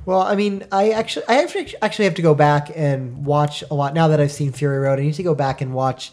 [0.06, 3.74] Well, I mean, I actually, I actually, actually have to go back and watch a
[3.76, 5.00] lot now that I've seen Fury Road.
[5.00, 6.12] I need to go back and watch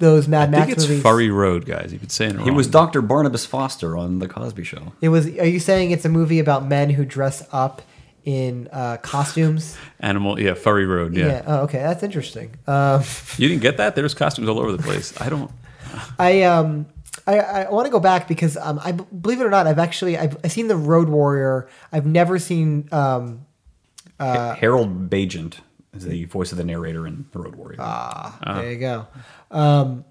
[0.00, 1.02] those Mad I Max think it's movies.
[1.02, 1.92] Furry Road, guys.
[1.92, 2.44] You could say it wrong.
[2.44, 3.00] he was Dr.
[3.02, 4.92] Barnabas Foster on The Cosby Show.
[5.00, 5.26] It was.
[5.26, 7.82] Are you saying it's a movie about men who dress up
[8.24, 9.76] in uh, costumes?
[10.00, 10.40] Animal.
[10.40, 11.14] Yeah, Furry Road.
[11.14, 11.42] Yeah.
[11.46, 12.56] Oh, okay, that's interesting.
[12.66, 13.02] Um,
[13.36, 13.94] You didn't get that?
[13.94, 15.18] There's costumes all over the place.
[15.20, 15.50] I don't.
[16.18, 16.86] I um.
[17.26, 20.16] I, I want to go back because um, I believe it or not, I've actually
[20.16, 21.68] I've, I've seen the Road Warrior.
[21.92, 23.44] I've never seen um,
[24.18, 25.58] Harold Baigent
[25.94, 27.78] is the voice of the narrator in The Road Warrior.
[27.80, 28.38] Ah.
[28.44, 28.54] Ah.
[28.60, 29.06] There you go.
[29.50, 30.04] Um,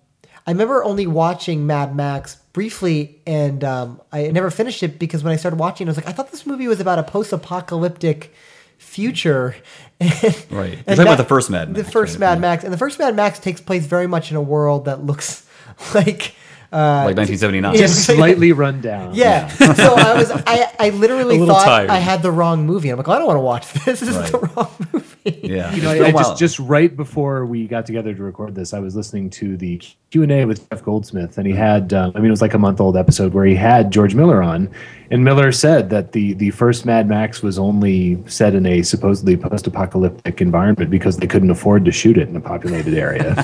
[0.48, 5.32] I remember only watching Mad Max briefly, and um, I never finished it because when
[5.32, 8.34] I started watching, I was like, I thought this movie was about a post-apocalyptic
[8.78, 9.56] future.
[10.02, 10.10] Right.
[10.50, 11.78] You're And talking about the first Mad Max.
[11.78, 12.20] The Max, first right?
[12.22, 12.40] Mad Yeah.
[12.40, 15.46] Max, and the first Mad Max takes place very much in a world that looks
[15.94, 16.34] like.
[16.72, 17.76] Uh, like 1979.
[17.76, 19.14] Just slightly run down.
[19.16, 19.48] yeah.
[19.50, 21.90] so I was, I, I literally thought tired.
[21.90, 22.90] I had the wrong movie.
[22.90, 24.00] I'm like, well, I don't want to watch this.
[24.00, 25.09] This is the wrong movie.
[25.44, 25.76] Yeah.
[25.80, 28.80] You know, I, I just just right before we got together to record this, I
[28.80, 32.20] was listening to the Q and A with Jeff Goldsmith, and he had, um, I
[32.20, 34.70] mean, it was like a month old episode where he had George Miller on,
[35.12, 39.36] and Miller said that the the first Mad Max was only set in a supposedly
[39.36, 43.36] post apocalyptic environment because they couldn't afford to shoot it in a populated area.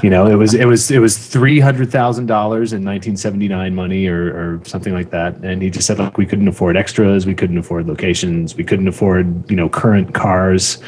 [0.02, 3.48] you know, it was it was it was three hundred thousand dollars in nineteen seventy
[3.48, 6.76] nine money or or something like that, and he just said, look, we couldn't afford
[6.76, 10.78] extras, we couldn't afford locations, we couldn't afford you know current cars.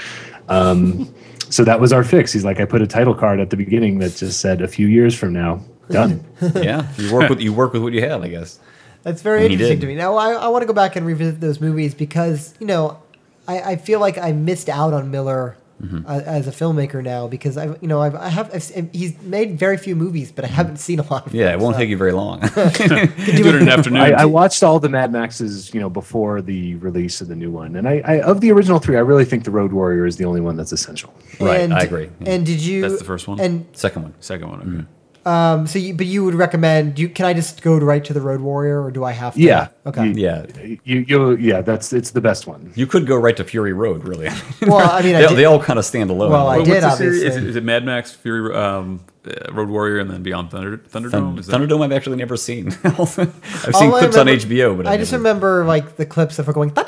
[0.49, 1.13] Um,
[1.49, 2.33] so that was our fix.
[2.33, 4.87] He's like, I put a title card at the beginning that just said a few
[4.89, 6.23] years from now, done.
[6.57, 6.87] yeah.
[6.99, 8.59] You work with you work with what you have, I guess.
[9.05, 9.95] That's very And interesting to me.
[9.95, 13.01] Now, I, I want to go back and revisit those movies because, you know,
[13.47, 16.07] I, I feel like I missed out on Miller Mm-hmm.
[16.07, 19.59] uh, as a filmmaker now because I, you know, I've, I have, I've, he's made
[19.59, 21.37] very few movies, but I haven't seen a lot of Mm-hmm.
[21.37, 22.39] Yeah, them, it won't so- take you very long.
[22.41, 24.01] Do it in an afternoon.
[24.01, 27.51] I, I watched all the Mad Maxes, you know, before the release of the new
[27.51, 30.17] one, and I, I of the original three, I really think the Road Warrior is
[30.17, 31.13] the only one that's essential.
[31.41, 32.09] Right, And- I agree.
[32.25, 32.81] And did you?
[32.81, 33.41] That's the first one?
[33.41, 34.15] And Second one.
[34.21, 34.61] Second one.
[34.61, 34.89] Okay.
[35.27, 36.99] Um, so, you, but you would recommend?
[36.99, 39.41] You can I just go right to the Road Warrior, or do I have to?
[39.41, 39.68] Yeah.
[39.87, 40.07] Okay.
[40.09, 40.47] You- Yeah.
[40.85, 42.72] You, you, yeah, that's it's the best one.
[42.75, 44.29] You could go right to Fury Road, really.
[44.62, 46.31] Well, I mean, I they, did- they all kind of stand alone.
[46.31, 47.22] Well, I What- did, what's the series?
[47.22, 47.29] obviously.
[47.41, 50.79] Is it, is it Mad Max, Fury, um, uh, Road Warrior, and then Beyond Thunder,
[50.79, 51.11] Thunderdome?
[51.11, 52.68] Thun- Is that- Thunderdome, I've actually never seen.
[52.85, 53.29] I've seen
[53.75, 56.53] All I clips on HBO, but I I've just remember like the clips of her
[56.53, 56.87] going Thunderdome,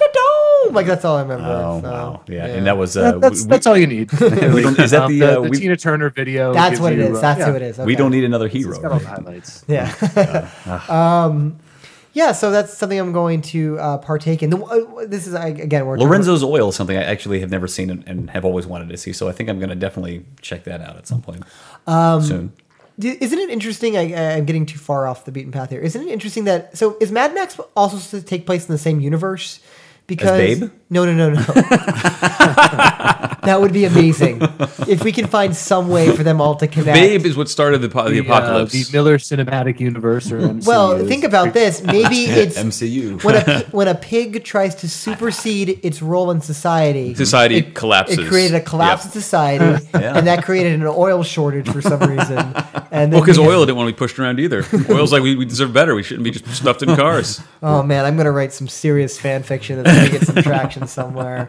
[0.77, 1.45] like that's all I remember.
[1.47, 2.47] Oh so, wow, yeah.
[2.47, 4.12] and that was uh, That- that's we, that's all you need.
[4.20, 4.29] we
[4.62, 6.53] don't- is that Um, the, the, uh, the we, Tina Turner video?
[6.55, 7.18] That's what it you, is.
[7.18, 7.47] uh, That's yeah.
[7.51, 7.79] who it is.
[7.79, 8.81] we don't need another hero.
[8.81, 9.14] Got all the right?
[9.18, 9.64] highlights.
[9.66, 10.51] Yeah.
[10.89, 11.59] um,
[12.12, 12.33] yeah.
[12.33, 14.51] So that's something I'm going to uh, partake in.
[14.51, 17.66] The, uh, this is I- again we're Lorenzo's Oil is something I actually have never
[17.66, 19.12] seen and, and have always wanted to see.
[19.12, 21.43] So I think I'm going to definitely check that out at some point
[21.87, 22.53] Um, soon.
[22.99, 23.95] D- Isn't it interesting?
[23.99, 25.81] I, I'm getting too far off the beaten path here.
[25.81, 29.01] Isn't it interesting that so is Mad Max also to take place in the same
[29.01, 29.61] universe?
[30.07, 30.70] Because Babe?
[30.91, 31.43] No, no, no, no.
[33.43, 34.41] that would be amazing
[34.89, 36.95] if we can find some way for them all to connect.
[36.95, 38.72] Babe is what started the, po- the The, uh, apocalypse.
[38.72, 41.82] the Miller Cinematic Universe or MCU Well, is- think about this.
[41.82, 43.22] Maybe it's MCU.
[43.24, 47.14] when a when a pig tries to supersede its role in society.
[47.14, 48.18] Society it, collapses.
[48.18, 49.14] It created a collapse Yep.
[49.14, 50.16] in society, Yeah.
[50.16, 52.39] and that created an oil shortage for some reason.
[52.91, 54.64] And then Well, because we- oil didn't want to be pushed around either.
[54.91, 55.95] Oil's like we, we deserve better.
[55.95, 57.41] We shouldn't be just stuffed in cars.
[57.62, 61.49] Oh man, I'm gonna write some serious fan fiction that's gonna get some traction somewhere.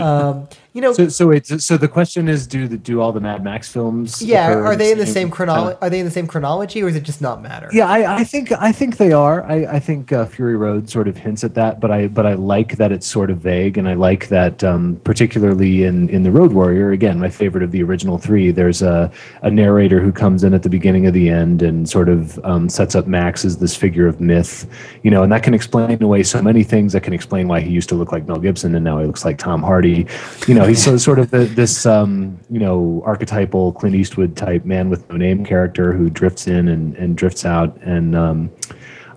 [0.00, 1.46] Um, you know, So, so wait.
[1.46, 4.22] So, the question is, do the do all the Mad Max films?
[4.22, 5.76] yeah, are they in the same chronology?
[5.82, 7.68] Are they in the same chronology, or does it just not matter?
[7.72, 9.44] Yeah, I, I think I think they are.
[9.44, 12.34] I, I think uh, Fury Road sort of hints at that, but I but I
[12.34, 16.30] like that it's sort of vague, and I like that um, particularly in in the
[16.30, 16.92] Road Warrior.
[16.92, 18.50] Again, my favorite of the original three.
[18.50, 19.10] There's a
[19.42, 22.68] a narrator who comes in at the beginning of the end and sort of um,
[22.68, 24.66] sets up Max as this figure of myth,
[25.02, 26.94] you know, and that can explain away so many things.
[26.94, 29.24] That can explain why he used to look like Mel Gibson and now he looks
[29.24, 30.06] like Tom Hardy.
[30.46, 34.64] You know, he's so, sort of the, this um, you know archetypal Clint Eastwood type
[34.64, 38.16] man with no name character who drifts in and, and drifts out and.
[38.16, 38.50] Um,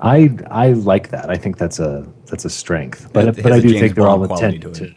[0.02, 1.30] I I like that.
[1.30, 3.10] I think that's a that's a strength.
[3.14, 4.93] But It but I do think they're all intent to.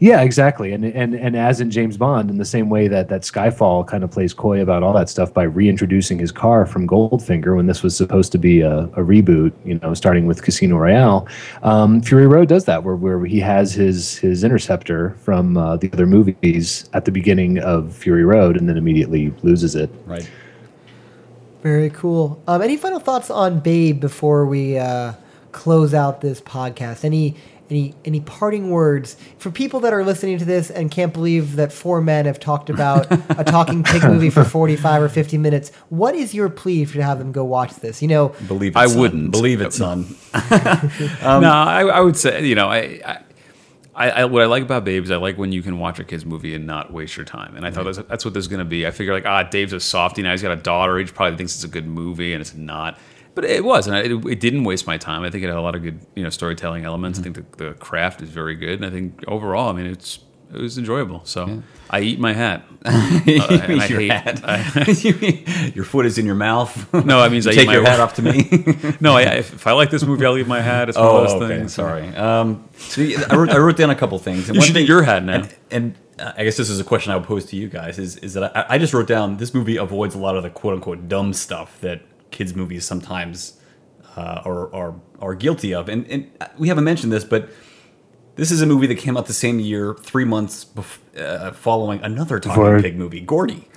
[0.00, 0.72] Yeah, exactly.
[0.72, 4.04] And and and as in James Bond, in the same way that that Skyfall kind
[4.04, 7.82] of plays coy about all that stuff by reintroducing his car from Goldfinger when this
[7.82, 11.26] was supposed to be a, a reboot, you know, starting with Casino Royale.
[11.62, 15.90] Um, Fury Road does that, where where he has his his interceptor from uh, the
[15.92, 19.90] other movies at the beginning of Fury Road, and then immediately loses it.
[20.06, 20.28] Right.
[21.62, 22.40] Very cool.
[22.46, 25.14] Um, any final thoughts on Babe before we uh,
[25.50, 27.04] close out this podcast?
[27.04, 27.36] Any
[27.70, 31.72] any any parting words for people that are listening to this and can't believe that
[31.72, 33.06] four men have talked about
[33.38, 37.02] a talking pig movie for 45 or 50 minutes what is your plea for to
[37.02, 38.98] have them go watch this you know Believe it, I son.
[38.98, 39.30] wouldn't.
[39.32, 40.06] believe it, son.
[40.34, 43.18] no, I, I would say you know I, I,
[43.94, 46.04] I, I what I like about Babe is I like when you can watch a
[46.04, 47.56] kids movie and not waste your time.
[47.56, 48.86] And I thought that's, that's what this is going to be.
[48.86, 50.30] I figure like ah Dave's a softie now.
[50.30, 50.98] He's got a daughter.
[50.98, 52.96] He probably thinks it's a good movie, and it's not.
[53.40, 55.22] But it was, and I, it, it didn't waste my time.
[55.22, 57.18] I think it had a lot of good you know storytelling elements.
[57.20, 60.18] I think the, the craft is very good, and I think overall, I mean it's
[60.52, 61.20] it was enjoyable.
[61.24, 62.64] So I eat my hat.
[62.86, 64.88] Uh, I your hate- hat.
[65.04, 66.72] You mean your foot is in your mouth.
[66.92, 68.48] No, I mean, You I eat take your hat off to me.
[69.00, 70.88] no, I, if, if I like this movie, I'll leave my hat.
[70.88, 71.58] It's one Oh, of those okay.
[71.58, 71.74] things.
[71.74, 72.08] Sorry.
[72.16, 74.48] Um, so I, wrote, I wrote down a couple things.
[74.48, 75.34] And You one should thing, eat your hat now.
[75.34, 77.98] And, and uh, I guess this is a question I would pose to you guys:
[77.98, 80.50] is is that I, I just wrote down this movie avoids a lot of the
[80.50, 83.58] quote unquote dumb stuff that kids movies sometimes
[84.16, 85.88] uh, are, are are guilty of.
[85.88, 87.48] And, and we haven't mentioned this, but
[88.36, 92.00] this is a movie that came out the same year, three months bef- uh, following
[92.02, 93.68] another talking Before- pig movie, Gordy.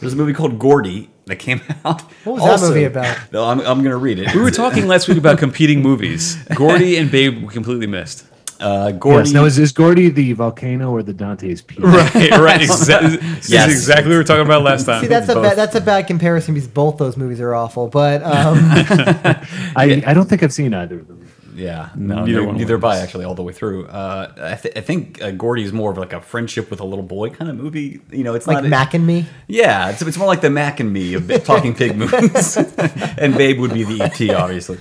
[0.00, 2.02] There's a movie called Gordy that came out.
[2.24, 3.16] What was that movie about?
[3.32, 4.32] No, I'm, I'm going to read it.
[4.32, 6.36] We were talking last week about competing movies.
[6.54, 8.24] Gordy and Babe we completely missed.
[8.60, 9.28] Uh, Gordy.
[9.28, 9.32] Yes.
[9.32, 11.78] Now, is, is Gordy the volcano or the Dante's Peak?
[11.80, 12.60] Right, right.
[12.68, 13.68] Exa- This Yes.
[13.70, 15.00] is exactly what we were talking about last time.
[15.02, 15.42] See, that's a both.
[15.44, 17.86] bad, that's a bad comparison because both those movies are awful.
[17.88, 18.58] But um,
[19.76, 21.26] I, I don't think I've seen either of them.
[21.54, 23.86] Yeah, no, Neither neither, one neither by actually all the way through.
[23.88, 26.84] Uh, I, th- I think uh, Gordy is more of like a friendship with a
[26.84, 28.00] little boy kind of movie.
[28.12, 29.26] You know, it's like not Mac and Me.
[29.48, 33.58] Yeah, it's, it's more like the Mac and Me of talking pig movies, and Babe
[33.58, 34.78] would be the ET, obviously.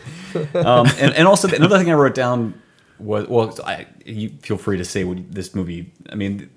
[0.54, 2.62] Um, and, and also another thing I wrote down
[3.00, 5.94] was well, I, you feel free to say what this movie.
[6.10, 6.50] I mean,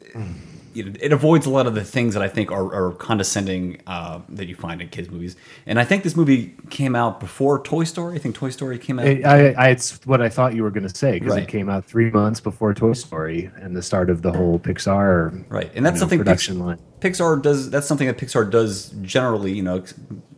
[0.75, 4.21] it, it avoids a lot of the things that I think are, are condescending uh,
[4.29, 5.35] that you find in kids movies.
[5.67, 8.15] And I think this movie came out before Toy Story.
[8.15, 9.07] I think Toy Story came out.
[9.07, 11.43] I, I, I, it's what I thought you were going to say because Right.
[11.43, 15.45] it came out three months before Toy Story and the start of the whole Pixar
[15.49, 16.79] Right, and that's know, something production Pix- line.
[17.01, 17.69] Pixar does.
[17.71, 19.53] That's something that Pixar does generally.
[19.53, 19.83] You know,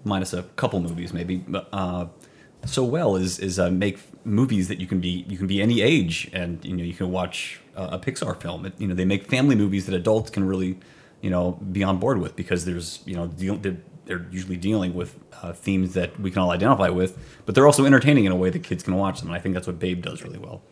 [0.04, 2.06] minus a couple movies maybe, but, uh,
[2.64, 5.80] so well is is uh, make movies that you can be you can be any
[5.80, 8.66] age and you know you can watch uh, a Pixar film.
[8.66, 10.78] It, you know, they make family movies that adults can really
[11.20, 14.94] you know be on board with because there's you know deal, they're, they're usually dealing
[14.94, 18.36] with uh, themes that we can all identify with, but they're also entertaining in a
[18.36, 19.28] way that kids can watch them.
[19.28, 20.62] And I think that's what Babe does really well.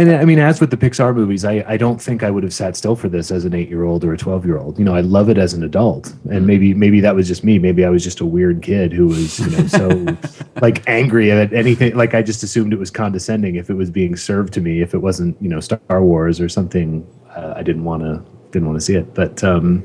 [0.00, 2.54] And I mean, as with the Pixar movies, I, I don't think I would have
[2.54, 4.78] sat still for this as an eight year old or a twelve year old.
[4.78, 7.58] You know, I love it as an adult, and maybe maybe that was just me.
[7.58, 10.16] Maybe I was just a weird kid who was you know so
[10.62, 11.94] like angry at anything.
[11.94, 14.80] Like I just assumed it was condescending if it was being served to me.
[14.80, 18.68] If it wasn't you know Star Wars or something, uh, I didn't want to didn't
[18.68, 19.12] want to see it.
[19.12, 19.84] But um,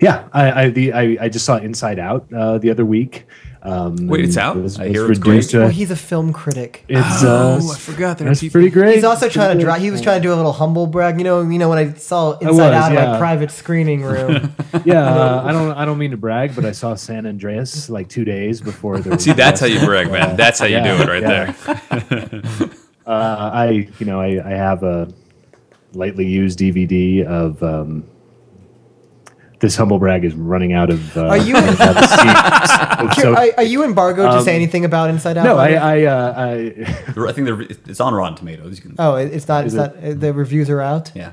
[0.00, 3.26] yeah, I I, the, I I just saw Inside Out uh, the other week.
[3.62, 4.56] Um, Wait, it's and out?
[4.56, 5.58] Was, I was hear it's reduced great.
[5.58, 6.82] to- Well, he's a film critic.
[6.88, 8.94] it's uh, Oh, I forgot there That's people- pretty great.
[8.94, 9.78] He's also It's trying to pretty dry.
[9.78, 11.18] He was trying to do a little humble brag.
[11.18, 14.54] You know, you know when I saw Inside was, Out in my private screening room.
[14.84, 15.72] Yeah, uh, I don't.
[15.72, 19.18] I don't mean to brag, but I saw San Andreas like two days before the.
[19.18, 20.36] See, that's how you brag, man.
[20.36, 21.52] That's how you Yeah, do it right yeah.
[22.12, 22.70] there.
[23.06, 25.08] Uh, I, you know, I, I have a
[25.94, 27.60] lightly used DVD of.
[27.62, 28.04] Um,
[29.60, 31.16] this humble brag is running out of.
[31.16, 31.64] Uh, Are you- of
[33.14, 35.44] So- are, are you embargoed to say anything about Inside Out?
[35.44, 35.72] no, I.
[35.72, 36.52] I, uh, I
[37.28, 37.48] I think
[37.86, 38.76] it's on Rotten Tomatoes.
[38.76, 39.64] You can, oh, it's not.
[39.64, 39.96] It's Is not.
[39.96, 41.12] uh, The reviews are out.
[41.14, 41.32] yeah.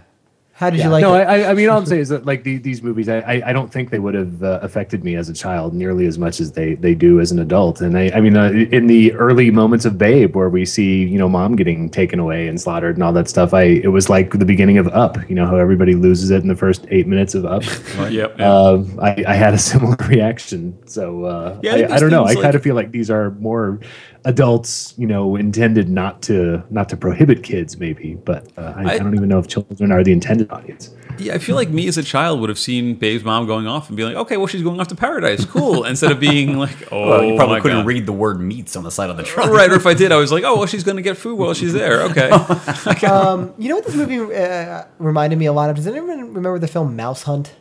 [0.58, 1.26] How did Yeah, you like no, it?
[1.26, 3.54] I, I mean, all I'm saying is that like the, these movies, I, I, I
[3.54, 6.54] don't think they would have uh, affected me as a child nearly as much as
[6.54, 7.80] they, they do as an adult.
[7.80, 11.20] And I, I mean, uh, in the early moments of Babe, where we see you
[11.20, 14.32] know mom getting taken away and slaughtered and all that stuff, I it was like
[14.32, 15.18] the beginning of Up.
[15.30, 17.64] You know how everybody loses it in the first eight minutes of Up.
[17.98, 18.40] Yep.
[18.40, 18.40] yep.
[18.40, 20.76] Um, I, I had a similar reaction.
[20.88, 22.24] So uh, Yeah, I I, I, don't know.
[22.24, 23.80] I there's kind of feel like these are more
[24.28, 28.16] adults, you know, intended not to not to prohibit kids, maybe.
[28.16, 30.94] But uh, I, I, I- don't even know if children are the intended audience.
[31.20, 33.88] Yeah, I feel like me as a child would have seen Babe's mom going off
[33.88, 36.92] and be like, "Okay, well, she's going off to paradise, cool." Instead of being like,
[36.92, 37.86] "Oh, Well, you probably my couldn't God.
[37.88, 39.50] read the word meats on the side of the truck.
[39.50, 41.40] Right, or if I did, I was like, "Oh, well, she's going to get food
[41.40, 42.30] while she's there." Okay.
[43.08, 45.76] Um, you know what this movie uh, reminded me a lot of?
[45.78, 47.56] Does anyone remember the film Mouse Hunt?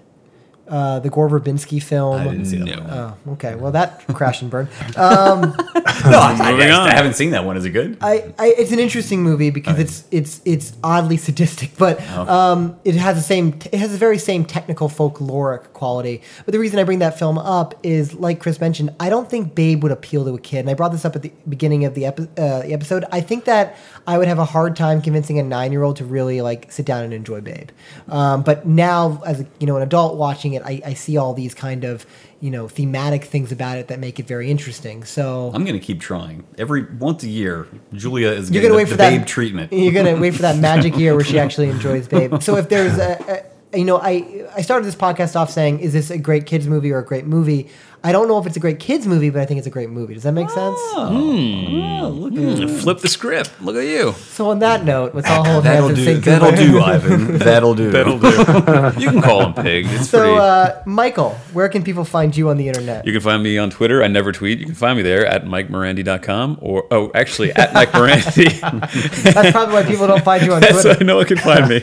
[0.69, 2.17] Uh, the Gore Verbinski film.
[2.21, 2.81] I didn't see that No.
[2.81, 2.91] one.
[2.93, 3.55] Oh, okay.
[3.55, 4.69] Well, that crash and burn.
[4.97, 5.55] Um,
[6.05, 7.57] No, I, I, I haven't seen that one.
[7.57, 7.97] Is it good?
[8.01, 12.95] I, I, it's an interesting movie because it's it's it's oddly sadistic, but um, it
[12.97, 16.23] has the same it has the very same technical folkloric quality.
[16.45, 19.55] But the reason I bring that film up is, like Chris mentioned, I don't think
[19.55, 21.95] Babe would appeal to a kid, and I brought this up at the beginning of
[21.95, 23.05] the, epi- uh, the episode.
[23.11, 26.05] I think that I would have a hard time convincing a nine year old to
[26.05, 27.71] really like sit down and enjoy Babe.
[28.09, 31.35] Um, but now, as a, you know, an adult watching it, I, I see all
[31.35, 32.07] these kind of
[32.41, 35.05] you know thematic things about it that make it very interesting.
[35.05, 36.45] So I'm going to keep trying.
[36.59, 39.73] Every once a year, Julia is you're gonna wait the for that babe treatment.
[39.73, 42.43] You're gonna wait for that magic year where she actually enjoys Babe.
[42.43, 45.93] So if there's a, a you know, I I started this podcast off saying, is
[45.93, 47.69] this a great kids movie or a great movie?
[48.07, 49.91] I don't know if it's a great kids movie, but I think it's a great
[49.91, 50.15] movie.
[50.15, 50.79] Does that make sense?
[50.95, 53.51] Mm, Flip the script.
[53.61, 54.13] Look at you.
[54.13, 56.13] So on that note, let's all hold That'll hands and do.
[56.15, 56.57] sing That'll Kumbaya.
[56.57, 57.39] do, Ivan.
[57.39, 57.91] That'll do.
[57.91, 58.29] That'll do.
[59.01, 59.87] you can call him Pig.
[59.89, 60.39] It's So, pretty.
[60.39, 63.05] uh, Michael, where can people find you on the internet?
[63.07, 64.05] you can find me on Twitter.
[64.05, 64.61] I never tweet.
[64.61, 68.61] You can find me there at MikeMorandi.com or, oh, actually, at Mike Morandi.
[69.35, 70.99] That's probably why people don't find you on That's Twitter.
[71.01, 71.77] I know I can find me.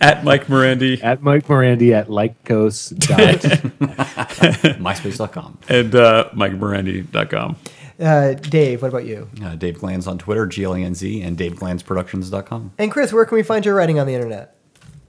[0.00, 2.90] at Mike Morandi At Mike Morandi at Lycos.
[2.96, 5.58] Dot, MySpace.com.
[5.68, 7.56] and uh, MikeMorandi.com.
[7.98, 9.28] Uh, Dave, what about you?
[9.42, 12.72] Uh, Dave Glanz on Twitter, G L A N Z, and DaveGlanzProductions.com.
[12.78, 14.52] And Chris, where can we find your writing on the internet?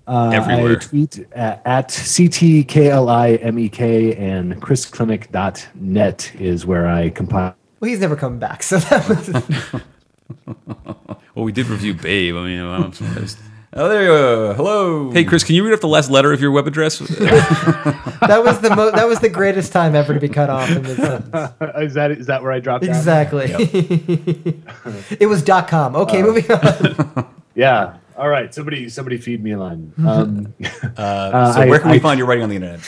[0.08, 0.78] uh, Everywhere.
[0.78, 3.78] I tweet at, at CTKLIMEK
[4.18, 7.56] and ChrisKlimek.net is where I compile.
[7.82, 9.30] Well, he's never coming back, so that was
[11.36, 12.36] Well, we did review Babe.
[12.36, 13.38] I mean, I'm surprised.
[13.74, 14.54] Oh, there you go.
[14.54, 15.12] Hello.
[15.12, 17.00] Hey, Chris, can you read off the last letter of your web address?
[17.20, 20.84] that was the mo- that was the greatest time ever to be cut off in
[20.84, 20.96] this
[21.32, 21.52] sentence.
[21.78, 22.90] is that is that where I dropped out?
[22.90, 23.48] Exactly.
[25.20, 25.96] it was dot com.
[25.98, 27.28] Okay, moving on.
[27.56, 27.98] Yeah.
[28.18, 28.54] All right.
[28.54, 29.92] Somebody somebody feed me a line.
[30.00, 30.54] Um,
[30.96, 32.80] Uh, so I- where can we I- find your writing on the internet?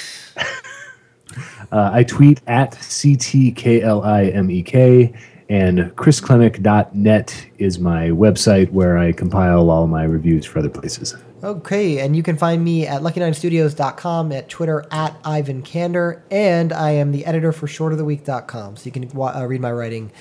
[1.74, 5.14] uh, I tweet at CTKLIMEK
[5.50, 11.16] and ChrisKlimek.net is my website where I compile all my reviews for other places.
[11.44, 16.92] Okay, and you can find me at lucky9studios.com, at Twitter at Ivan Kander, and I
[16.92, 20.12] am the editor for shortoftheweek.com, so you can uh, read my writing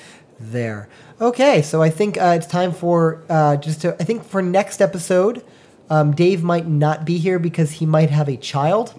[0.41, 0.89] there.
[1.21, 4.81] Okay, so I think uh, it's time for uh, just to, I think for next
[4.81, 5.45] episode,
[5.91, 8.95] um, Dave might not be here because he might have a child.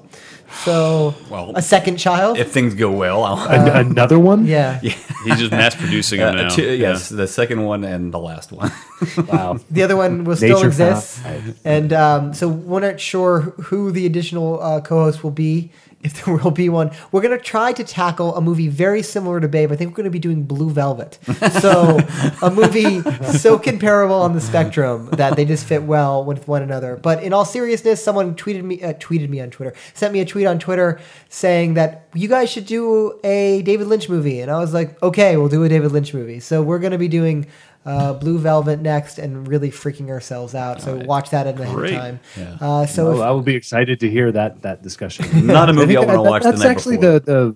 [0.65, 2.37] So, Well, a second child.
[2.39, 3.47] If things go well, I'll.
[3.47, 4.45] An- another one?
[4.57, 4.79] yeah.
[4.79, 6.49] He's just mass producing them Uh, now.
[6.49, 6.89] two- Yeah.
[6.93, 8.71] yes, the second one and the last one.
[9.27, 9.59] Wow.
[9.71, 11.19] The other one will still Nature exist,
[11.63, 15.69] and um, so we're not sure who the additional uh, co-host will be.
[16.01, 19.49] If there will be one, we're gonna try to tackle a movie very similar to
[19.49, 19.69] Babe.
[19.71, 21.19] I think we're gonna be doing Blue Velvet,
[21.61, 21.99] so
[22.41, 23.01] a movie
[23.37, 26.95] so comparable on the spectrum that they just fit well with one another.
[26.95, 30.25] But in all seriousness, someone tweeted me, uh, tweeted me on Twitter, sent me a
[30.25, 34.59] tweet on Twitter saying that you guys should do a David Lynch movie, and I
[34.59, 36.39] was like, okay, we'll do a David Lynch movie.
[36.39, 37.45] So we're gonna be doing
[37.85, 40.81] uh, Blue Velvet next and really freaking ourselves out.
[40.81, 42.19] So watch that at a time.
[42.37, 42.57] Yeah.
[42.59, 45.47] Uh, so if- I will be excited to hear that that discussion.
[45.47, 47.19] Not a movie I, think want to watch That's the night actually before.
[47.19, 47.55] the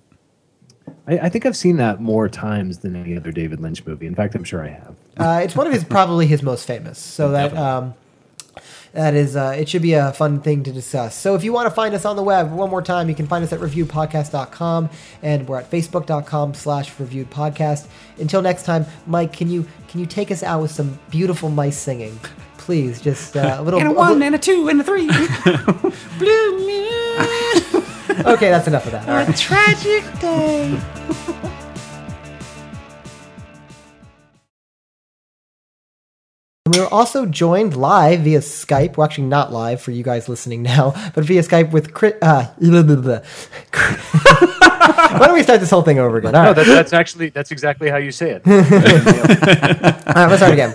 [1.06, 4.06] I, I think I've seen that more times than any other David Lynch movie.
[4.06, 4.96] In fact, I'm sure I have.
[5.18, 6.98] uh, it's one of his probably his most famous.
[6.98, 7.94] So that um,
[8.94, 11.14] that is uh, it should be a fun thing to discuss.
[11.16, 13.26] So if you want to find us on the web one more time, you can
[13.26, 14.88] find us at reviewpodcast.com
[15.22, 17.86] and we're at facebook.com slash reviewed podcast.
[18.18, 21.76] Until next time, Mike, can you can you take us out with some beautiful mice
[21.76, 22.18] singing?
[22.56, 23.80] Please, just uh, a little.
[23.80, 25.06] and a a one li- and a two and a three.
[26.18, 28.24] Blue moon.
[28.26, 29.08] okay, that's enough of that.
[29.08, 29.36] All right.
[29.36, 30.80] Tragic day.
[36.66, 38.96] We are also joined live via Skype.
[38.96, 42.14] Well, actually, not live for you guys listening now, but via Skype with Chris.
[42.22, 43.20] Uh, blah, blah, blah.
[45.18, 46.34] Why don't we start this whole thing over again?
[46.34, 48.46] All No, right, that, that's actually that's exactly how you say it.
[48.46, 50.74] All right let's start again.